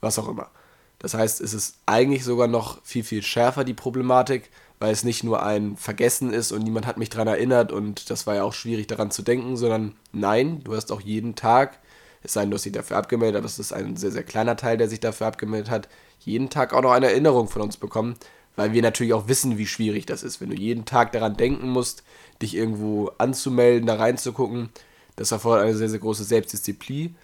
was 0.00 0.18
auch 0.18 0.28
immer. 0.28 0.50
Das 0.98 1.14
heißt, 1.14 1.40
es 1.40 1.54
ist 1.54 1.76
eigentlich 1.86 2.24
sogar 2.24 2.48
noch 2.48 2.82
viel, 2.84 3.04
viel 3.04 3.22
schärfer 3.22 3.64
die 3.64 3.74
Problematik, 3.74 4.50
weil 4.80 4.92
es 4.92 5.04
nicht 5.04 5.24
nur 5.24 5.42
ein 5.42 5.76
Vergessen 5.76 6.32
ist 6.32 6.52
und 6.52 6.62
niemand 6.62 6.86
hat 6.86 6.98
mich 6.98 7.10
daran 7.10 7.28
erinnert 7.28 7.72
und 7.72 8.10
das 8.10 8.26
war 8.26 8.34
ja 8.34 8.44
auch 8.44 8.54
schwierig 8.54 8.86
daran 8.86 9.10
zu 9.10 9.22
denken, 9.22 9.56
sondern 9.56 9.94
nein, 10.12 10.62
du 10.64 10.74
hast 10.74 10.92
auch 10.92 11.00
jeden 11.00 11.34
Tag, 11.34 11.78
es 12.22 12.32
sei 12.32 12.42
denn, 12.42 12.50
du 12.50 12.56
hast 12.56 12.64
dich 12.64 12.72
dafür 12.72 12.96
abgemeldet, 12.96 13.38
aber 13.38 13.46
es 13.46 13.58
ist 13.58 13.72
ein 13.72 13.96
sehr, 13.96 14.10
sehr 14.10 14.24
kleiner 14.24 14.56
Teil, 14.56 14.76
der 14.76 14.88
sich 14.88 15.00
dafür 15.00 15.28
abgemeldet 15.28 15.70
hat, 15.70 15.88
jeden 16.20 16.50
Tag 16.50 16.72
auch 16.72 16.82
noch 16.82 16.92
eine 16.92 17.06
Erinnerung 17.06 17.48
von 17.48 17.62
uns 17.62 17.76
bekommen, 17.76 18.16
weil 18.56 18.72
wir 18.72 18.82
natürlich 18.82 19.14
auch 19.14 19.28
wissen, 19.28 19.56
wie 19.56 19.66
schwierig 19.66 20.06
das 20.06 20.24
ist. 20.24 20.40
Wenn 20.40 20.50
du 20.50 20.56
jeden 20.56 20.84
Tag 20.84 21.12
daran 21.12 21.36
denken 21.36 21.68
musst, 21.68 22.02
dich 22.42 22.56
irgendwo 22.56 23.12
anzumelden, 23.18 23.86
da 23.86 23.94
reinzugucken, 23.94 24.70
das 25.14 25.32
erfordert 25.32 25.64
eine 25.64 25.76
sehr, 25.76 25.88
sehr 25.88 26.00
große 26.00 26.24
Selbstdisziplin. 26.24 27.16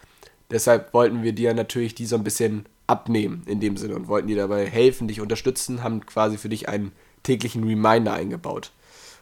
Deshalb 0.51 0.93
wollten 0.93 1.23
wir 1.23 1.33
dir 1.33 1.53
natürlich 1.53 1.95
die 1.95 2.05
so 2.05 2.15
ein 2.15 2.23
bisschen 2.23 2.65
abnehmen 2.87 3.43
in 3.47 3.59
dem 3.59 3.77
Sinne 3.77 3.95
und 3.95 4.07
wollten 4.07 4.27
dir 4.27 4.37
dabei 4.37 4.67
helfen, 4.67 5.07
dich 5.07 5.21
unterstützen, 5.21 5.83
haben 5.83 6.05
quasi 6.05 6.37
für 6.37 6.49
dich 6.49 6.69
einen 6.69 6.91
täglichen 7.23 7.63
Reminder 7.63 8.13
eingebaut. 8.13 8.71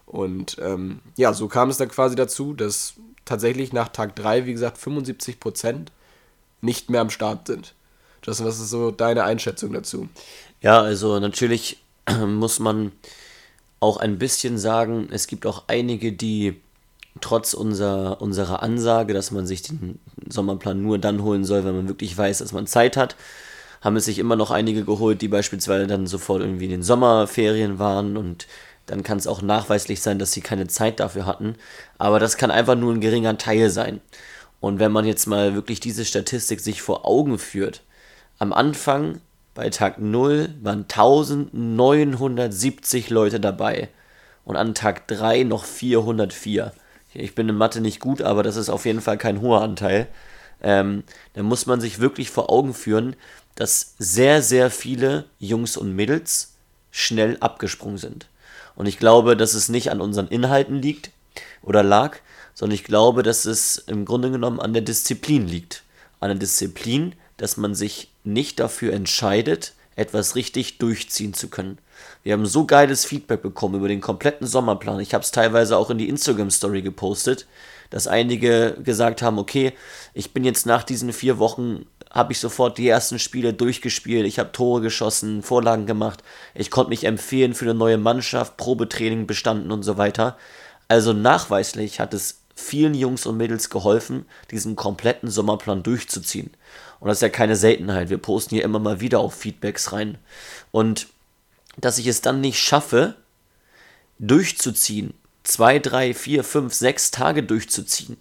Und 0.06 0.58
ähm, 0.62 1.00
ja, 1.16 1.34
so 1.34 1.48
kam 1.48 1.70
es 1.70 1.78
dann 1.78 1.88
quasi 1.88 2.16
dazu, 2.16 2.54
dass 2.54 2.96
tatsächlich 3.26 3.72
nach 3.72 3.88
Tag 3.88 4.16
3, 4.16 4.46
wie 4.46 4.52
gesagt, 4.52 4.78
75% 4.78 5.88
nicht 6.62 6.90
mehr 6.90 7.02
am 7.02 7.10
Start 7.10 7.48
sind. 7.48 7.74
Justin, 8.24 8.46
was 8.46 8.60
ist 8.60 8.70
so 8.70 8.92
deine 8.92 9.24
Einschätzung 9.24 9.74
dazu? 9.74 10.10
Ja, 10.62 10.82
also 10.82 11.20
natürlich 11.20 11.84
muss 12.28 12.60
man 12.60 12.92
auch 13.80 13.98
ein 13.98 14.18
bisschen 14.18 14.58
sagen, 14.58 15.10
es 15.12 15.28
gibt 15.28 15.46
auch 15.46 15.64
einige, 15.68 16.14
die 16.14 16.62
trotz 17.24 17.54
unserer, 17.54 18.22
unserer 18.22 18.62
Ansage, 18.62 19.14
dass 19.14 19.32
man 19.32 19.48
sich 19.48 19.64
den 19.64 20.00
Sommerplan 20.30 20.82
nur 20.82 21.00
dann 21.00 21.24
holen 21.24 21.46
soll, 21.46 21.64
wenn 21.64 21.76
man 21.76 21.88
wirklich 21.88 22.18
weiß, 22.18 22.40
dass 22.40 22.52
man 22.52 22.68
Zeit 22.68 22.98
hat, 22.98 23.16
haben 23.82 23.96
es 23.96 24.04
sich 24.06 24.20
immer 24.20 24.36
noch 24.36 24.52
einige 24.52 24.84
geholt, 24.84 25.22
die 25.22 25.30
beispielsweise 25.30 25.88
dann 25.88 26.06
sofort 26.06 26.42
irgendwie 26.42 26.66
in 26.66 26.72
den 26.72 26.84
Sommerferien 26.84 27.80
waren 27.80 28.18
und 28.18 28.46
dann 28.86 29.04
kann 29.04 29.18
es 29.18 29.28
auch 29.28 29.42
nachweislich 29.42 30.02
sein, 30.02 30.20
dass 30.20 30.34
sie 30.34 30.42
keine 30.42 30.68
Zeit 30.68 31.00
dafür 31.00 31.26
hatten. 31.26 31.56
Aber 31.98 32.20
das 32.20 32.36
kann 32.36 32.52
einfach 32.52 32.76
nur 32.76 32.94
ein 32.94 33.00
geringer 33.00 33.38
Teil 33.38 33.70
sein. 33.70 34.02
Und 34.60 34.80
wenn 34.80 34.92
man 34.92 35.06
jetzt 35.06 35.26
mal 35.26 35.56
wirklich 35.56 35.80
diese 35.80 36.04
Statistik 36.04 36.60
sich 36.60 36.82
vor 36.82 37.06
Augen 37.06 37.40
führt, 37.40 37.84
am 38.40 38.52
Anfang 38.52 39.22
bei 39.54 39.70
Tag 39.70 40.00
0 40.00 40.50
waren 40.62 40.86
1970 40.90 43.10
Leute 43.10 43.40
dabei 43.40 43.88
und 44.44 44.58
an 44.58 44.76
Tag 44.76 45.08
3 45.08 45.44
noch 45.44 45.64
404. 45.64 46.74
Ich 47.14 47.36
bin 47.36 47.50
in 47.50 47.56
Mathe 47.56 47.82
nicht 47.82 48.00
gut, 48.00 48.22
aber 48.22 48.44
das 48.44 48.56
ist 48.56 48.70
auf 48.70 48.86
jeden 48.86 49.02
Fall 49.02 49.18
kein 49.18 49.42
hoher 49.42 49.62
Anteil. 49.62 50.08
Ähm, 50.62 51.04
da 51.34 51.44
muss 51.44 51.66
man 51.66 51.82
sich 51.82 52.00
wirklich 52.00 52.30
vor 52.30 52.50
Augen 52.50 52.74
führen, 52.74 53.16
dass 53.56 53.96
sehr, 54.00 54.42
sehr 54.42 54.72
viele 54.72 55.26
Jungs 55.40 55.78
und 55.78 55.96
Mädels 55.96 56.54
schnell 56.92 57.38
abgesprungen 57.40 57.98
sind. 57.98 58.28
Und 58.76 58.88
ich 58.88 58.98
glaube, 58.98 59.38
dass 59.38 59.54
es 59.54 59.70
nicht 59.70 59.92
an 59.92 60.02
unseren 60.02 60.28
Inhalten 60.28 60.82
liegt 60.82 61.12
oder 61.62 61.84
lag, 61.84 62.18
sondern 62.54 62.76
ich 62.76 62.84
glaube, 62.84 63.24
dass 63.24 63.46
es 63.46 63.78
im 63.78 64.06
Grunde 64.06 64.32
genommen 64.32 64.60
an 64.60 64.74
der 64.74 64.82
Disziplin 64.82 65.48
liegt. 65.48 65.84
An 66.20 66.30
der 66.30 66.40
Disziplin, 66.40 67.14
dass 67.38 67.58
man 67.58 67.76
sich 67.76 68.10
nicht 68.24 68.60
dafür 68.60 68.94
entscheidet, 68.94 69.74
etwas 69.96 70.36
richtig 70.36 70.78
durchziehen 70.78 71.34
zu 71.34 71.50
können. 71.50 71.78
Wir 72.24 72.34
haben 72.34 72.46
so 72.46 72.66
geiles 72.66 73.06
Feedback 73.06 73.42
bekommen 73.42 73.76
über 73.76 73.90
den 73.90 74.02
kompletten 74.02 74.48
Sommerplan. 74.48 75.02
Ich 75.02 75.14
habe 75.14 75.24
es 75.24 75.32
teilweise 75.32 75.78
auch 75.78 75.90
in 75.90 75.98
die 75.98 76.08
Instagram-Story 76.08 76.82
gepostet, 76.82 77.48
dass 77.90 78.08
einige 78.08 78.78
gesagt 78.82 79.22
haben, 79.22 79.38
okay, 79.38 79.74
ich 80.14 80.32
bin 80.32 80.46
jetzt 80.46 80.66
nach 80.66 80.84
diesen 80.84 81.12
vier 81.12 81.38
Wochen 81.38 81.86
habe 82.10 82.32
ich 82.32 82.40
sofort 82.40 82.78
die 82.78 82.88
ersten 82.88 83.18
Spiele 83.18 83.54
durchgespielt. 83.54 84.28
Ich 84.28 84.38
habe 84.38 84.52
Tore 84.52 84.82
geschossen, 84.82 85.42
Vorlagen 85.42 85.88
gemacht. 85.88 86.24
Ich 86.54 86.70
konnte 86.70 86.90
mich 86.90 87.06
empfehlen 87.06 87.56
für 87.56 87.66
eine 87.66 87.74
neue 87.74 87.98
Mannschaft, 87.98 88.56
Probetraining 88.56 89.26
bestanden 89.26 89.72
und 89.72 89.84
so 89.84 89.98
weiter. 89.98 90.38
Also 90.88 91.12
nachweislich 91.12 92.00
hat 92.00 92.14
es 92.14 92.42
vielen 92.56 92.94
Jungs 92.94 93.26
und 93.26 93.38
Mädels 93.38 93.72
geholfen, 93.72 94.26
diesen 94.52 94.76
kompletten 94.76 95.30
Sommerplan 95.30 95.82
durchzuziehen. 95.82 96.52
Und 97.00 97.08
das 97.08 97.18
ist 97.18 97.24
ja 97.24 97.30
keine 97.30 97.56
Seltenheit. 97.56 98.10
Wir 98.10 98.20
posten 98.20 98.56
hier 98.56 98.64
immer 98.64 98.80
mal 98.80 99.02
wieder 99.02 99.20
auch 99.20 99.34
Feedbacks 99.34 99.92
rein. 99.92 100.20
Und 100.72 101.08
dass 101.78 101.98
ich 101.98 102.08
es 102.08 102.22
dann 102.22 102.42
nicht 102.42 102.60
schaffe, 102.60 103.16
durchzuziehen, 104.20 105.14
zwei, 105.44 105.80
drei, 105.80 106.14
vier, 106.14 106.44
fünf, 106.44 106.74
sechs 106.74 107.12
Tage 107.12 107.44
durchzuziehen, 107.44 108.18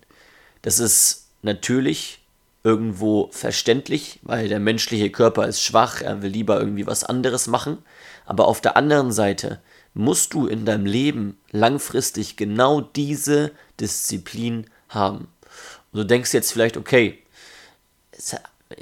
das 0.63 0.79
ist 0.79 1.29
natürlich 1.43 2.21
irgendwo 2.65 3.29
verständlich, 3.33 4.21
weil 4.23 4.49
der 4.49 4.61
menschliche 4.61 5.11
Körper 5.11 5.47
ist 5.49 5.63
schwach, 5.63 6.01
er 6.01 6.23
will 6.23 6.31
lieber 6.31 6.59
irgendwie 6.61 6.87
was 6.87 7.05
anderes 7.05 7.49
machen. 7.49 7.79
Aber 8.25 8.47
auf 8.47 8.61
der 8.61 8.77
anderen 8.77 9.11
Seite 9.11 9.61
musst 9.95 10.33
du 10.33 10.47
in 10.47 10.65
deinem 10.65 10.87
Leben 10.87 11.39
langfristig 11.51 12.37
genau 12.37 12.81
diese 12.81 13.51
Disziplin 13.81 14.67
haben. 14.89 15.29
Und 15.93 15.99
du 15.99 16.05
denkst 16.05 16.33
jetzt 16.33 16.53
vielleicht, 16.53 16.77
okay, 16.77 17.19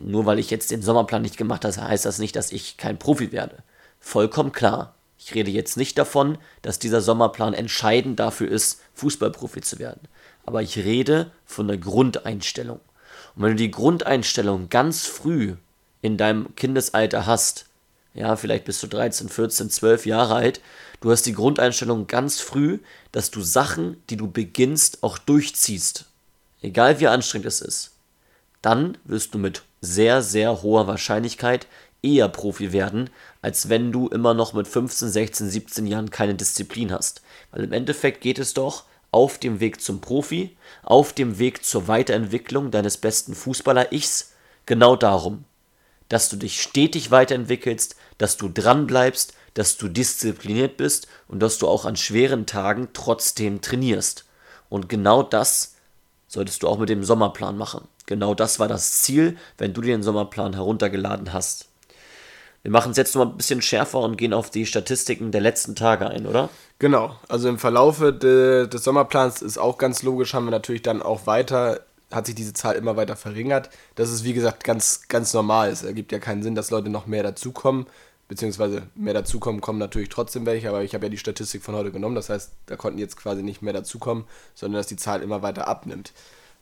nur 0.03 0.27
weil 0.27 0.39
ich 0.39 0.51
jetzt 0.51 0.71
den 0.71 0.83
Sommerplan 0.83 1.23
nicht 1.23 1.39
gemacht 1.39 1.65
habe, 1.65 1.77
heißt 1.77 2.05
das 2.05 2.19
nicht, 2.19 2.37
dass 2.37 2.53
ich 2.53 2.77
kein 2.77 2.99
Profi 2.99 3.33
werde. 3.33 3.63
Vollkommen 4.01 4.53
klar. 4.53 4.95
Ich 5.19 5.35
rede 5.35 5.51
jetzt 5.51 5.77
nicht 5.77 5.99
davon, 5.99 6.39
dass 6.63 6.79
dieser 6.79 7.03
Sommerplan 7.03 7.53
entscheidend 7.53 8.19
dafür 8.19 8.49
ist, 8.49 8.81
Fußballprofi 8.95 9.61
zu 9.61 9.79
werden. 9.79 10.09
Aber 10.47 10.63
ich 10.63 10.79
rede 10.79 11.31
von 11.45 11.69
der 11.69 11.77
Grundeinstellung. 11.77 12.81
Und 13.37 13.43
wenn 13.43 13.51
du 13.51 13.57
die 13.57 13.71
Grundeinstellung 13.71 14.71
ganz 14.71 15.07
früh 15.07 15.57
in 16.01 16.17
deinem 16.17 16.57
Kindesalter 16.57 17.27
hast, 17.27 17.67
ja, 18.15 18.35
vielleicht 18.35 18.65
bist 18.65 18.83
du 18.83 18.87
13, 18.87 19.29
14, 19.29 19.71
12 19.71 20.07
Jahre 20.07 20.35
alt, 20.35 20.61
du 21.01 21.11
hast 21.11 21.27
die 21.27 21.35
Grundeinstellung 21.35 22.07
ganz 22.07 22.41
früh, 22.41 22.79
dass 23.13 23.31
du 23.31 23.43
Sachen, 23.43 24.03
die 24.09 24.17
du 24.17 24.31
beginnst, 24.31 25.03
auch 25.03 25.19
durchziehst. 25.19 26.07
Egal 26.63 26.99
wie 27.01 27.07
anstrengend 27.07 27.47
es 27.47 27.61
ist. 27.61 27.93
Dann 28.63 28.99
wirst 29.05 29.35
du 29.35 29.39
mit 29.39 29.63
sehr, 29.81 30.23
sehr 30.23 30.63
hoher 30.63 30.87
Wahrscheinlichkeit 30.87 31.67
eher 32.03 32.29
Profi 32.29 32.73
werden, 32.73 33.11
als 33.43 33.69
wenn 33.69 33.93
du 33.93 34.09
immer 34.09 34.35
noch 34.35 34.53
mit 34.53 34.69
15, 34.69 35.09
16, 35.09 35.51
17 35.51 35.87
Jahren 35.87 36.11
keine 36.11 36.35
Disziplin 36.35 36.93
hast. 36.93 37.23
Weil 37.51 37.65
im 37.65 37.73
Endeffekt 37.73 38.21
geht 38.21 38.39
es 38.39 38.55
doch 38.55 38.85
auf 39.11 39.39
dem 39.39 39.61
Weg 39.61 39.81
zum 39.81 40.01
Profi, 40.01 40.57
auf 40.83 41.13
dem 41.13 41.39
Weg 41.39 41.65
zur 41.65 41.89
Weiterentwicklung 41.89 42.71
deines 42.71 42.97
besten 42.97 43.35
Fußballer-Ichs 43.35 44.33
genau 44.67 44.95
darum, 44.95 45.45
dass 46.09 46.29
du 46.29 46.37
dich 46.37 46.61
stetig 46.61 47.11
weiterentwickelst, 47.11 47.97
dass 48.19 48.37
du 48.37 48.49
dran 48.49 48.87
bleibst, 48.87 49.35
dass 49.55 49.77
du 49.77 49.89
diszipliniert 49.89 50.77
bist 50.77 51.09
und 51.27 51.41
dass 51.41 51.59
du 51.59 51.67
auch 51.67 51.85
an 51.85 51.97
schweren 51.97 52.47
Tagen 52.47 52.91
trotzdem 52.93 53.61
trainierst. 53.61 54.27
Und 54.69 54.89
genau 54.89 55.23
das 55.23 55.75
solltest 56.29 56.63
du 56.63 56.69
auch 56.69 56.79
mit 56.79 56.89
dem 56.89 57.03
Sommerplan 57.03 57.57
machen. 57.57 57.89
Genau 58.07 58.35
das 58.35 58.59
war 58.61 58.69
das 58.69 59.03
Ziel, 59.03 59.37
wenn 59.59 59.75
du 59.75 59.81
dir 59.81 59.97
den 59.97 60.03
Sommerplan 60.03 60.55
heruntergeladen 60.55 61.33
hast. 61.33 61.70
Wir 62.63 62.71
machen 62.71 62.91
es 62.91 62.99
jetzt 62.99 63.15
noch 63.15 63.23
ein 63.23 63.37
bisschen 63.37 63.63
schärfer 63.63 64.01
und 64.01 64.17
gehen 64.17 64.35
auf 64.35 64.51
die 64.51 64.67
Statistiken 64.67 65.33
der 65.33 65.41
letzten 65.41 65.75
Tage 65.75 66.09
ein, 66.09 66.27
oder? 66.27 66.51
Genau, 66.79 67.17
also 67.29 67.49
im 67.49 67.59
Verlaufe 67.59 68.13
de, 68.13 68.67
des 68.67 68.85
Sommerplans 68.85 69.41
ist 69.41 69.59
auch 69.59 69.79
ganz 69.79 70.03
logisch, 70.03 70.35
haben 70.35 70.45
wir 70.45 70.51
natürlich 70.51 70.83
dann 70.83 71.01
auch 71.01 71.27
weiter, 71.27 71.81
hat 72.11 72.27
sich 72.27 72.35
diese 72.35 72.53
Zahl 72.53 72.75
immer 72.75 72.97
weiter 72.97 73.17
verringert. 73.17 73.71
Das 73.95 74.11
ist 74.11 74.25
wie 74.25 74.35
gesagt 74.35 74.65
ganz, 74.65 75.09
ganz 75.09 75.33
normal. 75.33 75.71
Es 75.71 75.83
ergibt 75.83 76.13
ja 76.13 76.19
keinen 76.19 76.43
Sinn, 76.43 76.55
dass 76.55 76.71
Leute 76.71 76.91
noch 76.91 77.07
mehr 77.07 77.23
dazukommen, 77.23 77.87
beziehungsweise 78.29 78.83
mehr 78.95 79.15
dazukommen, 79.15 79.63
kommen 79.63 79.79
natürlich 79.79 80.11
trotzdem 80.11 80.45
welche, 80.45 80.69
aber 80.69 80.83
ich 80.83 80.95
habe 80.95 81.07
ja 81.07 81.11
die 81.11 81.19
Statistik 81.19 81.63
von 81.63 81.75
heute 81.75 81.93
genommen, 81.93 82.15
das 82.15 82.29
heißt, 82.29 82.53
da 82.67 82.77
konnten 82.77 82.99
jetzt 82.99 83.17
quasi 83.17 83.43
nicht 83.43 83.63
mehr 83.63 83.73
dazukommen, 83.73 84.25
sondern 84.55 84.81
dass 84.81 84.87
die 84.87 84.97
Zahl 84.97 85.23
immer 85.23 85.43
weiter 85.43 85.67
abnimmt. 85.67 86.13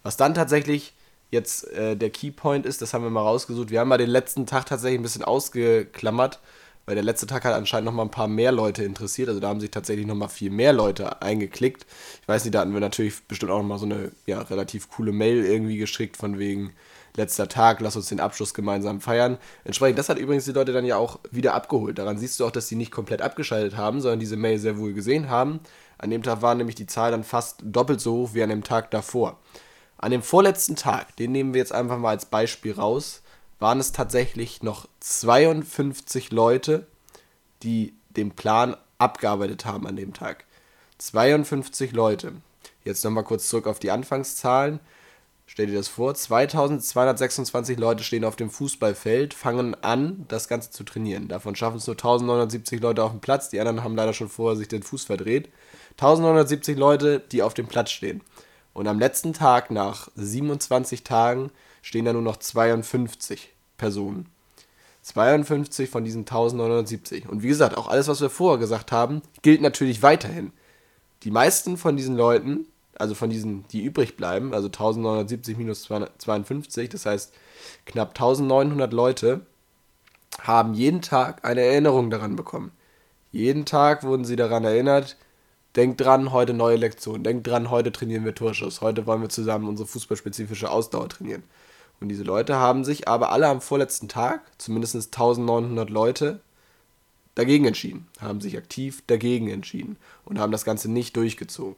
Was 0.05 0.17
dann 0.17 0.33
tatsächlich 0.33 0.95
jetzt 1.31 1.69
äh, 1.73 1.97
der 1.97 2.11
Keypoint 2.11 2.67
ist, 2.67 2.83
das 2.83 2.95
haben 2.95 3.05
wir 3.05 3.11
mal 3.11 3.23
rausgesucht. 3.23 3.71
Wir 3.71 3.81
haben 3.81 3.89
mal 3.89 3.99
den 3.99 4.11
letzten 4.11 4.47
Tag 4.47 4.67
tatsächlich 4.67 4.99
ein 4.99 5.03
bisschen 5.03 5.25
ausgeklammert, 5.25 6.41
weil 6.87 6.95
der 6.95 7.05
letzte 7.05 7.27
Tag 7.27 7.45
hat 7.45 7.55
anscheinend 7.55 7.87
noch 7.87 7.93
mal 7.93 8.05
ein 8.05 8.11
paar 8.11 8.29
mehr 8.29 8.53
Leute 8.53 8.83
interessiert. 8.85 9.29
Also 9.29 9.41
da 9.41 9.49
haben 9.49 9.61
sich 9.61 9.71
tatsächlich 9.71 10.07
noch 10.07 10.15
mal 10.15 10.29
viel 10.29 10.51
mehr 10.51 10.73
Leute 10.73 11.21
eingeklickt. 11.21 11.87
Ich 12.23 12.29
weiß 12.29 12.45
nicht, 12.45 12.55
da 12.55 12.61
hatten 12.61 12.73
wir 12.73 12.81
natürlich 12.81 13.23
bestimmt 13.25 13.53
auch 13.53 13.59
noch 13.59 13.69
mal 13.69 13.79
so 13.79 13.87
eine 13.87 14.11
ja, 14.27 14.41
relativ 14.41 14.89
coole 14.89 15.13
Mail 15.13 15.45
irgendwie 15.45 15.77
geschickt 15.77 16.17
von 16.17 16.39
wegen 16.39 16.73
letzter 17.19 17.49
Tag, 17.49 17.81
lass 17.81 17.97
uns 17.97 18.09
den 18.09 18.21
Abschluss 18.21 18.55
gemeinsam 18.55 19.03
feiern. 19.03 19.37
Entsprechend, 19.65 19.99
das 19.99 20.09
hat 20.09 20.19
übrigens 20.19 20.47
die 20.47 20.53
Leute 20.53 20.73
dann 20.73 20.87
ja 20.87 20.97
auch 20.97 21.19
wieder 21.31 21.53
abgeholt. 21.53 21.99
Daran 21.99 22.17
siehst 22.17 22.41
du 22.41 22.47
auch, 22.47 22.51
dass 22.51 22.69
die 22.69 22.77
nicht 22.77 22.93
komplett 22.93 23.21
abgeschaltet 23.21 23.77
haben, 23.77 24.01
sondern 24.01 24.21
diese 24.21 24.37
Mail 24.37 24.59
sehr 24.59 24.79
wohl 24.79 24.95
gesehen 24.95 25.29
haben. 25.29 25.61
An 25.99 26.11
dem 26.11 26.23
Tag 26.23 26.41
war 26.41 26.55
nämlich 26.55 26.77
die 26.77 26.87
Zahl 26.87 27.11
dann 27.11 27.25
fast 27.25 27.61
doppelt 27.63 28.01
so 28.01 28.15
hoch 28.15 28.31
wie 28.35 28.43
an 28.43 28.49
dem 28.49 28.63
Tag 28.63 28.91
davor. 28.91 29.39
An 29.99 30.13
dem 30.13 30.23
vorletzten 30.23 30.77
Tag, 30.77 31.17
den 31.17 31.33
nehmen 31.33 31.55
wir 31.55 31.59
jetzt 31.59 31.73
einfach 31.73 31.99
mal 31.99 32.11
als 32.11 32.27
Beispiel 32.27 32.73
raus, 32.73 33.23
waren 33.59 33.81
es 33.81 33.91
tatsächlich 33.91 34.63
noch 34.63 34.89
52 35.01 36.31
Leute, 36.31 36.87
die 37.65 37.95
den 38.11 38.31
Plan 38.31 38.77
abgearbeitet 38.99 39.65
haben 39.65 39.89
an 39.89 39.97
dem 39.97 40.15
Tag. 40.15 40.45
52 40.99 41.93
Leute. 41.93 42.33
Jetzt 42.85 43.05
nochmal 43.05 43.25
kurz 43.25 43.49
zurück 43.49 43.67
auf 43.67 43.81
die 43.81 43.91
Anfangszahlen. 43.91 44.79
Stell 45.47 45.67
dir 45.67 45.77
das 45.77 45.89
vor, 45.89 46.15
2226 46.15 47.79
Leute 47.79 48.05
stehen 48.05 48.25
auf 48.25 48.37
dem 48.37 48.51
Fußballfeld, 48.51 49.35
fangen 49.35 49.75
an, 49.83 50.27
das 50.29 50.47
Ganze 50.47 50.71
zu 50.71 50.85
trainieren. 50.85 51.27
Davon 51.27 51.57
schaffen 51.57 51.79
es 51.79 51.87
nur 51.87 51.97
1970 51.97 52.81
Leute 52.81 53.03
auf 53.03 53.13
dem 53.13 53.21
Platz, 53.21 53.49
die 53.49 53.59
anderen 53.59 53.83
haben 53.83 53.97
leider 53.97 54.13
schon 54.13 54.29
vorher 54.29 54.57
sich 54.57 54.69
den 54.69 54.83
Fuß 54.83 55.07
verdreht. 55.07 55.49
1970 55.93 56.79
Leute, 56.79 57.19
die 57.19 57.43
auf 57.43 57.55
dem 57.55 57.67
Platz 57.67 57.91
stehen. 57.91 58.21
Und 58.79 58.87
am 58.87 59.01
letzten 59.01 59.33
Tag, 59.33 59.73
nach 59.73 60.07
27 60.15 61.03
Tagen, 61.03 61.51
stehen 61.83 62.05
da 62.05 62.13
nur 62.13 62.23
noch 62.23 62.37
52 62.37 63.53
Personen. 63.77 64.27
52 65.03 65.91
von 65.91 66.05
diesen 66.05 66.21
1970. 66.21 67.29
Und 67.29 67.43
wie 67.43 67.49
gesagt, 67.49 67.77
auch 67.77 67.89
alles, 67.89 68.07
was 68.07 68.21
wir 68.21 68.31
vorher 68.31 68.61
gesagt 68.61 68.93
haben, 68.93 69.23
gilt 69.43 69.63
natürlich 69.63 70.05
weiterhin. 70.05 70.53
Die 71.25 71.33
meisten 71.33 71.77
von 71.77 71.97
diesen 71.97 72.17
Leuten, 72.17 72.67
also 72.97 73.17
von 73.17 73.31
diesen, 73.31 73.67
die 73.67 73.83
übrig 73.83 74.17
bleiben, 74.17 74.55
also 74.55 74.69
1970 74.69 75.59
minus 75.59 75.83
52, 75.83 76.89
das 76.89 77.05
heißt 77.05 77.35
knapp 77.85 78.11
1900 78.11 78.93
Leute, 78.93 79.41
haben 80.41 80.75
jeden 80.75 81.03
Tag 81.03 81.45
eine 81.45 81.63
Erinnerung 81.63 82.11
daran 82.11 82.37
bekommen. 82.37 82.71
Jeden 83.33 83.65
Tag 83.65 84.05
wurden 84.05 84.25
sie 84.25 84.37
daran 84.37 84.63
erinnert, 84.63 85.17
Denkt 85.79 86.01
dran, 86.01 86.33
heute 86.33 86.55
neue 86.55 86.75
Lektion. 86.75 87.23
Denkt 87.23 87.47
dran, 87.47 87.71
heute 87.71 87.93
trainieren 87.93 88.25
wir 88.25 88.35
Torschuss. 88.35 88.81
Heute 88.81 89.07
wollen 89.07 89.23
wir 89.23 89.29
zusammen 89.29 89.69
unsere 89.69 89.87
fußballspezifische 89.87 90.73
Ausdauer 90.73 91.09
trainieren. 91.09 91.45
Und 92.01 92.09
diese 92.09 92.25
Leute 92.25 92.57
haben 92.57 92.85
sich 92.85 93.07
aber 93.07 93.31
alle 93.31 93.47
am 93.47 93.61
vorletzten 93.61 94.09
Tag, 94.09 94.43
zumindest 94.59 94.97
1900 94.97 95.89
Leute, 95.89 96.41
dagegen 97.37 97.65
entschieden. 97.65 98.09
Haben 98.21 98.41
sich 98.41 98.59
aktiv 98.59 99.05
dagegen 99.07 99.49
entschieden 99.51 99.99
und 100.25 100.41
haben 100.41 100.51
das 100.51 100.65
Ganze 100.65 100.91
nicht 100.91 101.15
durchgezogen. 101.15 101.77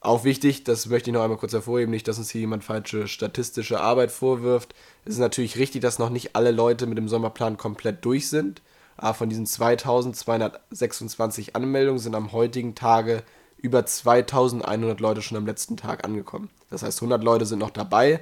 Auch 0.00 0.24
wichtig, 0.24 0.64
das 0.64 0.86
möchte 0.86 1.10
ich 1.10 1.14
noch 1.14 1.24
einmal 1.24 1.36
kurz 1.36 1.52
hervorheben, 1.52 1.90
nicht, 1.90 2.08
dass 2.08 2.16
uns 2.16 2.30
hier 2.30 2.40
jemand 2.40 2.64
falsche 2.64 3.06
statistische 3.06 3.82
Arbeit 3.82 4.10
vorwirft. 4.10 4.74
Es 5.04 5.12
ist 5.12 5.20
natürlich 5.20 5.58
richtig, 5.58 5.82
dass 5.82 5.98
noch 5.98 6.08
nicht 6.08 6.36
alle 6.36 6.52
Leute 6.52 6.86
mit 6.86 6.96
dem 6.96 7.10
Sommerplan 7.10 7.58
komplett 7.58 8.02
durch 8.02 8.30
sind. 8.30 8.62
Aber 8.96 9.14
von 9.14 9.28
diesen 9.28 9.46
2226 9.46 11.56
Anmeldungen 11.56 11.98
sind 11.98 12.14
am 12.14 12.32
heutigen 12.32 12.74
Tage 12.74 13.22
über 13.58 13.86
2100 13.86 15.00
Leute 15.00 15.22
schon 15.22 15.38
am 15.38 15.46
letzten 15.46 15.76
Tag 15.76 16.04
angekommen. 16.04 16.50
Das 16.70 16.82
heißt, 16.82 17.00
100 17.00 17.22
Leute 17.22 17.46
sind 17.46 17.60
noch 17.60 17.70
dabei. 17.70 18.20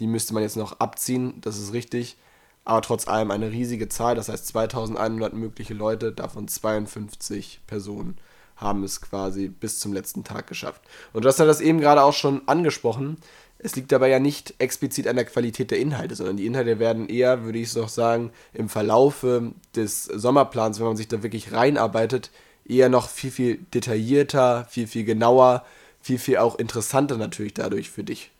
Die 0.00 0.06
müsste 0.06 0.34
man 0.34 0.42
jetzt 0.42 0.56
noch 0.56 0.80
abziehen, 0.80 1.40
das 1.40 1.58
ist 1.58 1.72
richtig. 1.72 2.16
Aber 2.64 2.82
trotz 2.82 3.08
allem 3.08 3.30
eine 3.30 3.50
riesige 3.50 3.88
Zahl, 3.88 4.14
das 4.14 4.28
heißt 4.28 4.46
2100 4.48 5.32
mögliche 5.32 5.74
Leute, 5.74 6.12
davon 6.12 6.46
52 6.46 7.60
Personen 7.66 8.18
haben 8.56 8.84
es 8.84 9.00
quasi 9.00 9.48
bis 9.48 9.80
zum 9.80 9.92
letzten 9.92 10.24
Tag 10.24 10.46
geschafft. 10.46 10.82
Und 11.12 11.24
du 11.24 11.28
hast 11.28 11.38
ja 11.38 11.46
das 11.46 11.60
eben 11.60 11.80
gerade 11.80 12.02
auch 12.02 12.12
schon 12.12 12.46
angesprochen 12.46 13.16
es 13.62 13.76
liegt 13.76 13.92
dabei 13.92 14.08
ja 14.08 14.18
nicht 14.18 14.54
explizit 14.58 15.06
an 15.06 15.16
der 15.16 15.24
Qualität 15.24 15.70
der 15.70 15.78
Inhalte, 15.78 16.16
sondern 16.16 16.36
die 16.36 16.46
Inhalte 16.46 16.78
werden 16.78 17.08
eher, 17.08 17.44
würde 17.44 17.58
ich 17.58 17.72
doch 17.72 17.88
sagen, 17.88 18.32
im 18.52 18.68
Verlaufe 18.68 19.52
des 19.76 20.04
Sommerplans, 20.04 20.80
wenn 20.80 20.86
man 20.86 20.96
sich 20.96 21.08
da 21.08 21.22
wirklich 21.22 21.52
reinarbeitet, 21.52 22.30
eher 22.64 22.88
noch 22.88 23.08
viel, 23.08 23.30
viel 23.30 23.58
detaillierter, 23.72 24.66
viel, 24.68 24.86
viel 24.86 25.04
genauer, 25.04 25.64
viel, 26.00 26.18
viel 26.18 26.38
auch 26.38 26.58
interessanter 26.58 27.16
natürlich 27.16 27.54
dadurch 27.54 27.90
für 27.90 28.04
dich. 28.04 28.32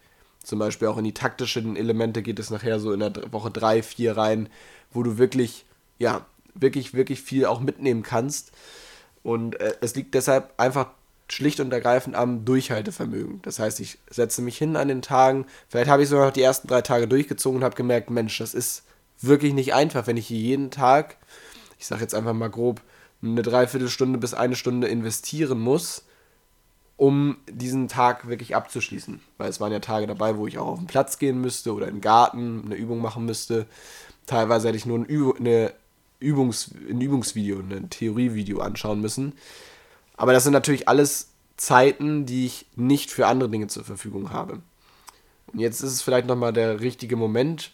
Zum 0.42 0.58
Beispiel 0.58 0.88
auch 0.88 0.98
in 0.98 1.04
die 1.04 1.14
taktischen 1.14 1.76
Elemente 1.76 2.22
geht 2.22 2.40
es 2.40 2.50
nachher 2.50 2.80
so 2.80 2.92
in 2.92 3.00
der 3.00 3.12
Woche 3.32 3.52
3, 3.52 3.82
4 3.82 4.16
rein, 4.16 4.48
wo 4.90 5.04
du 5.04 5.18
wirklich, 5.18 5.64
ja, 5.98 6.26
wirklich, 6.54 6.94
wirklich 6.94 7.22
viel 7.22 7.46
auch 7.46 7.60
mitnehmen 7.60 8.02
kannst. 8.02 8.50
Und 9.22 9.60
äh, 9.60 9.74
es 9.80 9.94
liegt 9.94 10.14
deshalb 10.14 10.52
einfach 10.56 10.88
schlicht 11.32 11.60
und 11.60 11.72
ergreifend 11.72 12.14
am 12.14 12.44
Durchhaltevermögen. 12.44 13.40
Das 13.42 13.58
heißt, 13.58 13.80
ich 13.80 13.98
setze 14.10 14.42
mich 14.42 14.58
hin 14.58 14.76
an 14.76 14.88
den 14.88 15.02
Tagen, 15.02 15.46
vielleicht 15.68 15.90
habe 15.90 16.02
ich 16.02 16.08
sogar 16.08 16.26
noch 16.26 16.32
die 16.32 16.42
ersten 16.42 16.68
drei 16.68 16.82
Tage 16.82 17.08
durchgezogen 17.08 17.58
und 17.58 17.64
habe 17.64 17.74
gemerkt, 17.74 18.10
Mensch, 18.10 18.36
das 18.38 18.52
ist 18.52 18.84
wirklich 19.20 19.54
nicht 19.54 19.72
einfach, 19.72 20.06
wenn 20.06 20.16
ich 20.16 20.28
jeden 20.28 20.70
Tag, 20.70 21.16
ich 21.78 21.86
sage 21.86 22.02
jetzt 22.02 22.14
einfach 22.14 22.34
mal 22.34 22.50
grob, 22.50 22.82
eine 23.22 23.42
Dreiviertelstunde 23.42 24.18
bis 24.18 24.34
eine 24.34 24.56
Stunde 24.56 24.88
investieren 24.88 25.60
muss, 25.60 26.04
um 26.96 27.38
diesen 27.48 27.88
Tag 27.88 28.28
wirklich 28.28 28.54
abzuschließen. 28.54 29.20
Weil 29.38 29.48
es 29.48 29.60
waren 29.60 29.72
ja 29.72 29.78
Tage 29.78 30.06
dabei, 30.06 30.36
wo 30.36 30.46
ich 30.46 30.58
auch 30.58 30.66
auf 30.66 30.78
den 30.78 30.86
Platz 30.86 31.18
gehen 31.18 31.40
müsste 31.40 31.72
oder 31.72 31.88
im 31.88 32.00
Garten 32.00 32.62
eine 32.66 32.74
Übung 32.74 33.00
machen 33.00 33.24
müsste. 33.24 33.66
Teilweise 34.26 34.68
hätte 34.68 34.76
ich 34.76 34.86
nur 34.86 34.98
ein, 34.98 35.06
Üb 35.06 35.38
eine 35.38 35.72
Übungs 36.20 36.70
ein 36.88 37.00
Übungsvideo, 37.00 37.58
ein 37.58 37.90
Theorievideo 37.90 38.60
anschauen 38.60 39.00
müssen. 39.00 39.32
Aber 40.16 40.32
das 40.32 40.44
sind 40.44 40.52
natürlich 40.52 40.88
alles 40.88 41.28
Zeiten, 41.56 42.26
die 42.26 42.46
ich 42.46 42.66
nicht 42.76 43.10
für 43.10 43.26
andere 43.26 43.50
Dinge 43.50 43.68
zur 43.68 43.84
Verfügung 43.84 44.30
habe. 44.30 44.60
Und 45.52 45.60
jetzt 45.60 45.82
ist 45.82 45.92
es 45.92 46.02
vielleicht 46.02 46.26
nochmal 46.26 46.52
der 46.52 46.80
richtige 46.80 47.16
Moment, 47.16 47.72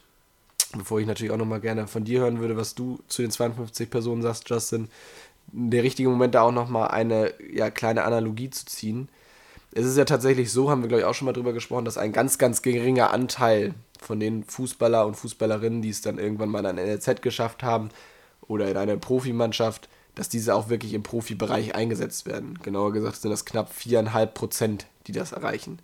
bevor 0.77 1.01
ich 1.01 1.07
natürlich 1.07 1.33
auch 1.33 1.39
nochmal 1.39 1.61
gerne 1.61 1.87
von 1.87 2.05
dir 2.05 2.21
hören 2.21 2.41
würde, 2.41 2.57
was 2.57 2.75
du 2.75 2.99
zu 3.09 3.23
den 3.23 3.31
52 3.31 3.89
Personen 3.89 4.23
sagst, 4.23 4.49
Justin, 4.51 4.89
der 5.53 5.83
richtige 5.83 6.09
Moment, 6.09 6.35
da 6.35 6.43
auch 6.43 6.53
nochmal 6.53 6.89
eine 6.89 7.33
ja, 7.53 7.71
kleine 7.71 8.05
Analogie 8.05 8.51
zu 8.51 8.67
ziehen. 8.67 9.09
Es 9.73 9.87
ist 9.87 9.97
ja 9.97 10.05
tatsächlich 10.05 10.51
so, 10.51 10.71
haben 10.71 10.83
wir 10.83 10.89
glaube 10.89 11.03
ich 11.03 11.07
auch 11.07 11.15
schon 11.15 11.27
mal 11.27 11.33
drüber 11.33 11.53
gesprochen, 11.53 11.85
dass 11.85 11.99
ein 11.99 12.13
ganz, 12.13 12.39
ganz 12.39 12.63
geringer 12.63 13.11
Anteil 13.11 13.75
von 14.01 14.21
den 14.21 14.45
Fußballer 14.45 15.07
und 15.07 15.15
Fußballerinnen, 15.17 15.83
die 15.83 15.91
es 15.91 16.03
dann 16.03 16.19
irgendwann 16.19 16.49
mal 16.49 16.61
in 16.61 16.67
ein 16.67 16.77
NLZ 16.77 17.23
geschafft 17.23 17.63
haben 17.63 17.91
oder 18.47 18.71
in 18.71 18.77
eine 18.77 18.97
Profimannschaft, 18.97 19.89
dass 20.19 20.29
diese 20.29 20.55
auch 20.57 20.69
wirklich 20.69 20.95
im 20.95 21.05
Profibereich 21.05 21.77
eingesetzt 21.77 22.27
werden. 22.27 22.59
Genauer 22.63 22.93
gesagt 22.93 23.17
sind 23.17 23.31
das 23.31 23.45
knapp 23.45 23.71
4,5 23.71 24.27
Prozent, 24.27 24.87
die 25.07 25.13
das 25.13 25.31
erreichen. 25.31 25.79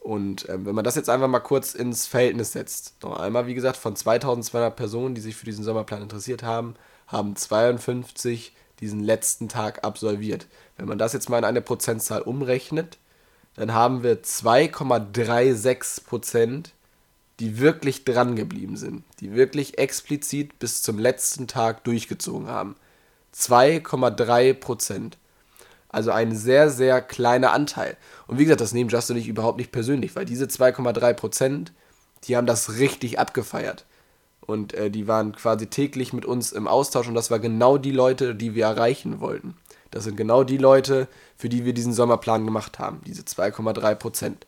Und 0.00 0.48
ähm, 0.48 0.66
wenn 0.66 0.74
man 0.74 0.84
das 0.84 0.96
jetzt 0.96 1.08
einfach 1.08 1.28
mal 1.28 1.38
kurz 1.38 1.74
ins 1.74 2.08
Verhältnis 2.08 2.52
setzt, 2.52 2.96
noch 3.02 3.20
einmal, 3.20 3.46
wie 3.46 3.54
gesagt, 3.54 3.76
von 3.76 3.94
2200 3.94 4.74
Personen, 4.74 5.14
die 5.14 5.20
sich 5.20 5.36
für 5.36 5.46
diesen 5.46 5.62
Sommerplan 5.62 6.02
interessiert 6.02 6.42
haben, 6.42 6.74
haben 7.06 7.36
52 7.36 8.52
diesen 8.80 9.04
letzten 9.04 9.48
Tag 9.48 9.84
absolviert. 9.84 10.48
Wenn 10.76 10.88
man 10.88 10.98
das 10.98 11.12
jetzt 11.12 11.28
mal 11.28 11.38
in 11.38 11.44
eine 11.44 11.62
Prozentzahl 11.62 12.22
umrechnet, 12.22 12.98
dann 13.54 13.72
haben 13.72 14.02
wir 14.02 14.24
2,36 14.24 16.04
Prozent, 16.04 16.72
die 17.38 17.60
wirklich 17.60 18.04
dran 18.04 18.34
geblieben 18.34 18.76
sind, 18.76 19.04
die 19.20 19.34
wirklich 19.34 19.78
explizit 19.78 20.58
bis 20.58 20.82
zum 20.82 20.98
letzten 20.98 21.46
Tag 21.46 21.84
durchgezogen 21.84 22.48
haben. 22.48 22.74
2,3 23.36 24.54
Prozent. 24.54 25.18
Also 25.88 26.10
ein 26.10 26.34
sehr, 26.34 26.70
sehr 26.70 27.00
kleiner 27.00 27.52
Anteil. 27.52 27.96
Und 28.26 28.38
wie 28.38 28.44
gesagt, 28.44 28.60
das 28.60 28.72
nehmen 28.72 28.90
Justin 28.90 29.16
und 29.16 29.22
ich 29.22 29.28
überhaupt 29.28 29.58
nicht 29.58 29.72
persönlich, 29.72 30.16
weil 30.16 30.24
diese 30.24 30.46
2,3 30.46 31.14
Prozent, 31.14 31.72
die 32.24 32.36
haben 32.36 32.46
das 32.46 32.78
richtig 32.78 33.18
abgefeiert. 33.18 33.84
Und 34.40 34.74
äh, 34.74 34.90
die 34.90 35.08
waren 35.08 35.34
quasi 35.34 35.66
täglich 35.66 36.12
mit 36.12 36.24
uns 36.24 36.52
im 36.52 36.68
Austausch 36.68 37.08
und 37.08 37.14
das 37.14 37.30
war 37.30 37.38
genau 37.38 37.78
die 37.78 37.92
Leute, 37.92 38.34
die 38.34 38.54
wir 38.54 38.64
erreichen 38.64 39.20
wollten. 39.20 39.56
Das 39.90 40.04
sind 40.04 40.16
genau 40.16 40.44
die 40.44 40.58
Leute, 40.58 41.08
für 41.36 41.48
die 41.48 41.64
wir 41.64 41.72
diesen 41.72 41.92
Sommerplan 41.92 42.44
gemacht 42.44 42.78
haben, 42.78 43.00
diese 43.06 43.22
2,3 43.22 43.94
Prozent. 43.94 44.46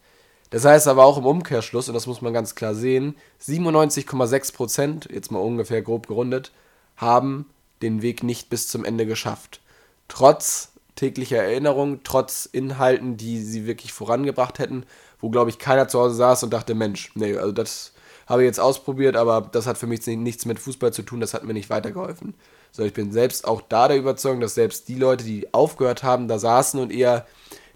Das 0.50 0.64
heißt 0.64 0.88
aber 0.88 1.04
auch 1.04 1.18
im 1.18 1.26
Umkehrschluss, 1.26 1.88
und 1.88 1.94
das 1.94 2.06
muss 2.06 2.22
man 2.22 2.32
ganz 2.32 2.54
klar 2.54 2.74
sehen, 2.74 3.14
97,6 3.42 4.54
Prozent, 4.54 5.08
jetzt 5.10 5.30
mal 5.30 5.40
ungefähr 5.40 5.82
grob 5.82 6.06
gerundet, 6.06 6.52
haben 6.96 7.46
den 7.82 8.02
Weg 8.02 8.22
nicht 8.22 8.50
bis 8.50 8.68
zum 8.68 8.84
Ende 8.84 9.06
geschafft. 9.06 9.60
Trotz 10.08 10.72
täglicher 10.96 11.42
Erinnerung, 11.42 12.00
trotz 12.02 12.46
Inhalten, 12.46 13.16
die 13.16 13.40
sie 13.40 13.66
wirklich 13.66 13.92
vorangebracht 13.92 14.58
hätten, 14.58 14.84
wo, 15.20 15.30
glaube 15.30 15.50
ich, 15.50 15.58
keiner 15.58 15.88
zu 15.88 16.00
Hause 16.00 16.16
saß 16.16 16.42
und 16.42 16.52
dachte, 16.52 16.74
Mensch, 16.74 17.12
nee, 17.14 17.36
also 17.36 17.52
das 17.52 17.92
habe 18.26 18.42
ich 18.42 18.46
jetzt 18.46 18.60
ausprobiert, 18.60 19.16
aber 19.16 19.48
das 19.52 19.66
hat 19.66 19.78
für 19.78 19.86
mich 19.86 20.06
nichts 20.06 20.44
mit 20.44 20.58
Fußball 20.58 20.92
zu 20.92 21.02
tun, 21.02 21.20
das 21.20 21.34
hat 21.34 21.44
mir 21.44 21.54
nicht 21.54 21.70
weitergeholfen. 21.70 22.34
So, 22.72 22.82
ich 22.82 22.92
bin 22.92 23.12
selbst 23.12 23.46
auch 23.46 23.62
da 23.62 23.88
der 23.88 23.96
Überzeugung, 23.96 24.40
dass 24.40 24.54
selbst 24.54 24.88
die 24.88 24.96
Leute, 24.96 25.24
die 25.24 25.52
aufgehört 25.54 26.02
haben, 26.02 26.28
da 26.28 26.38
saßen 26.38 26.78
und 26.78 26.92
eher 26.92 27.26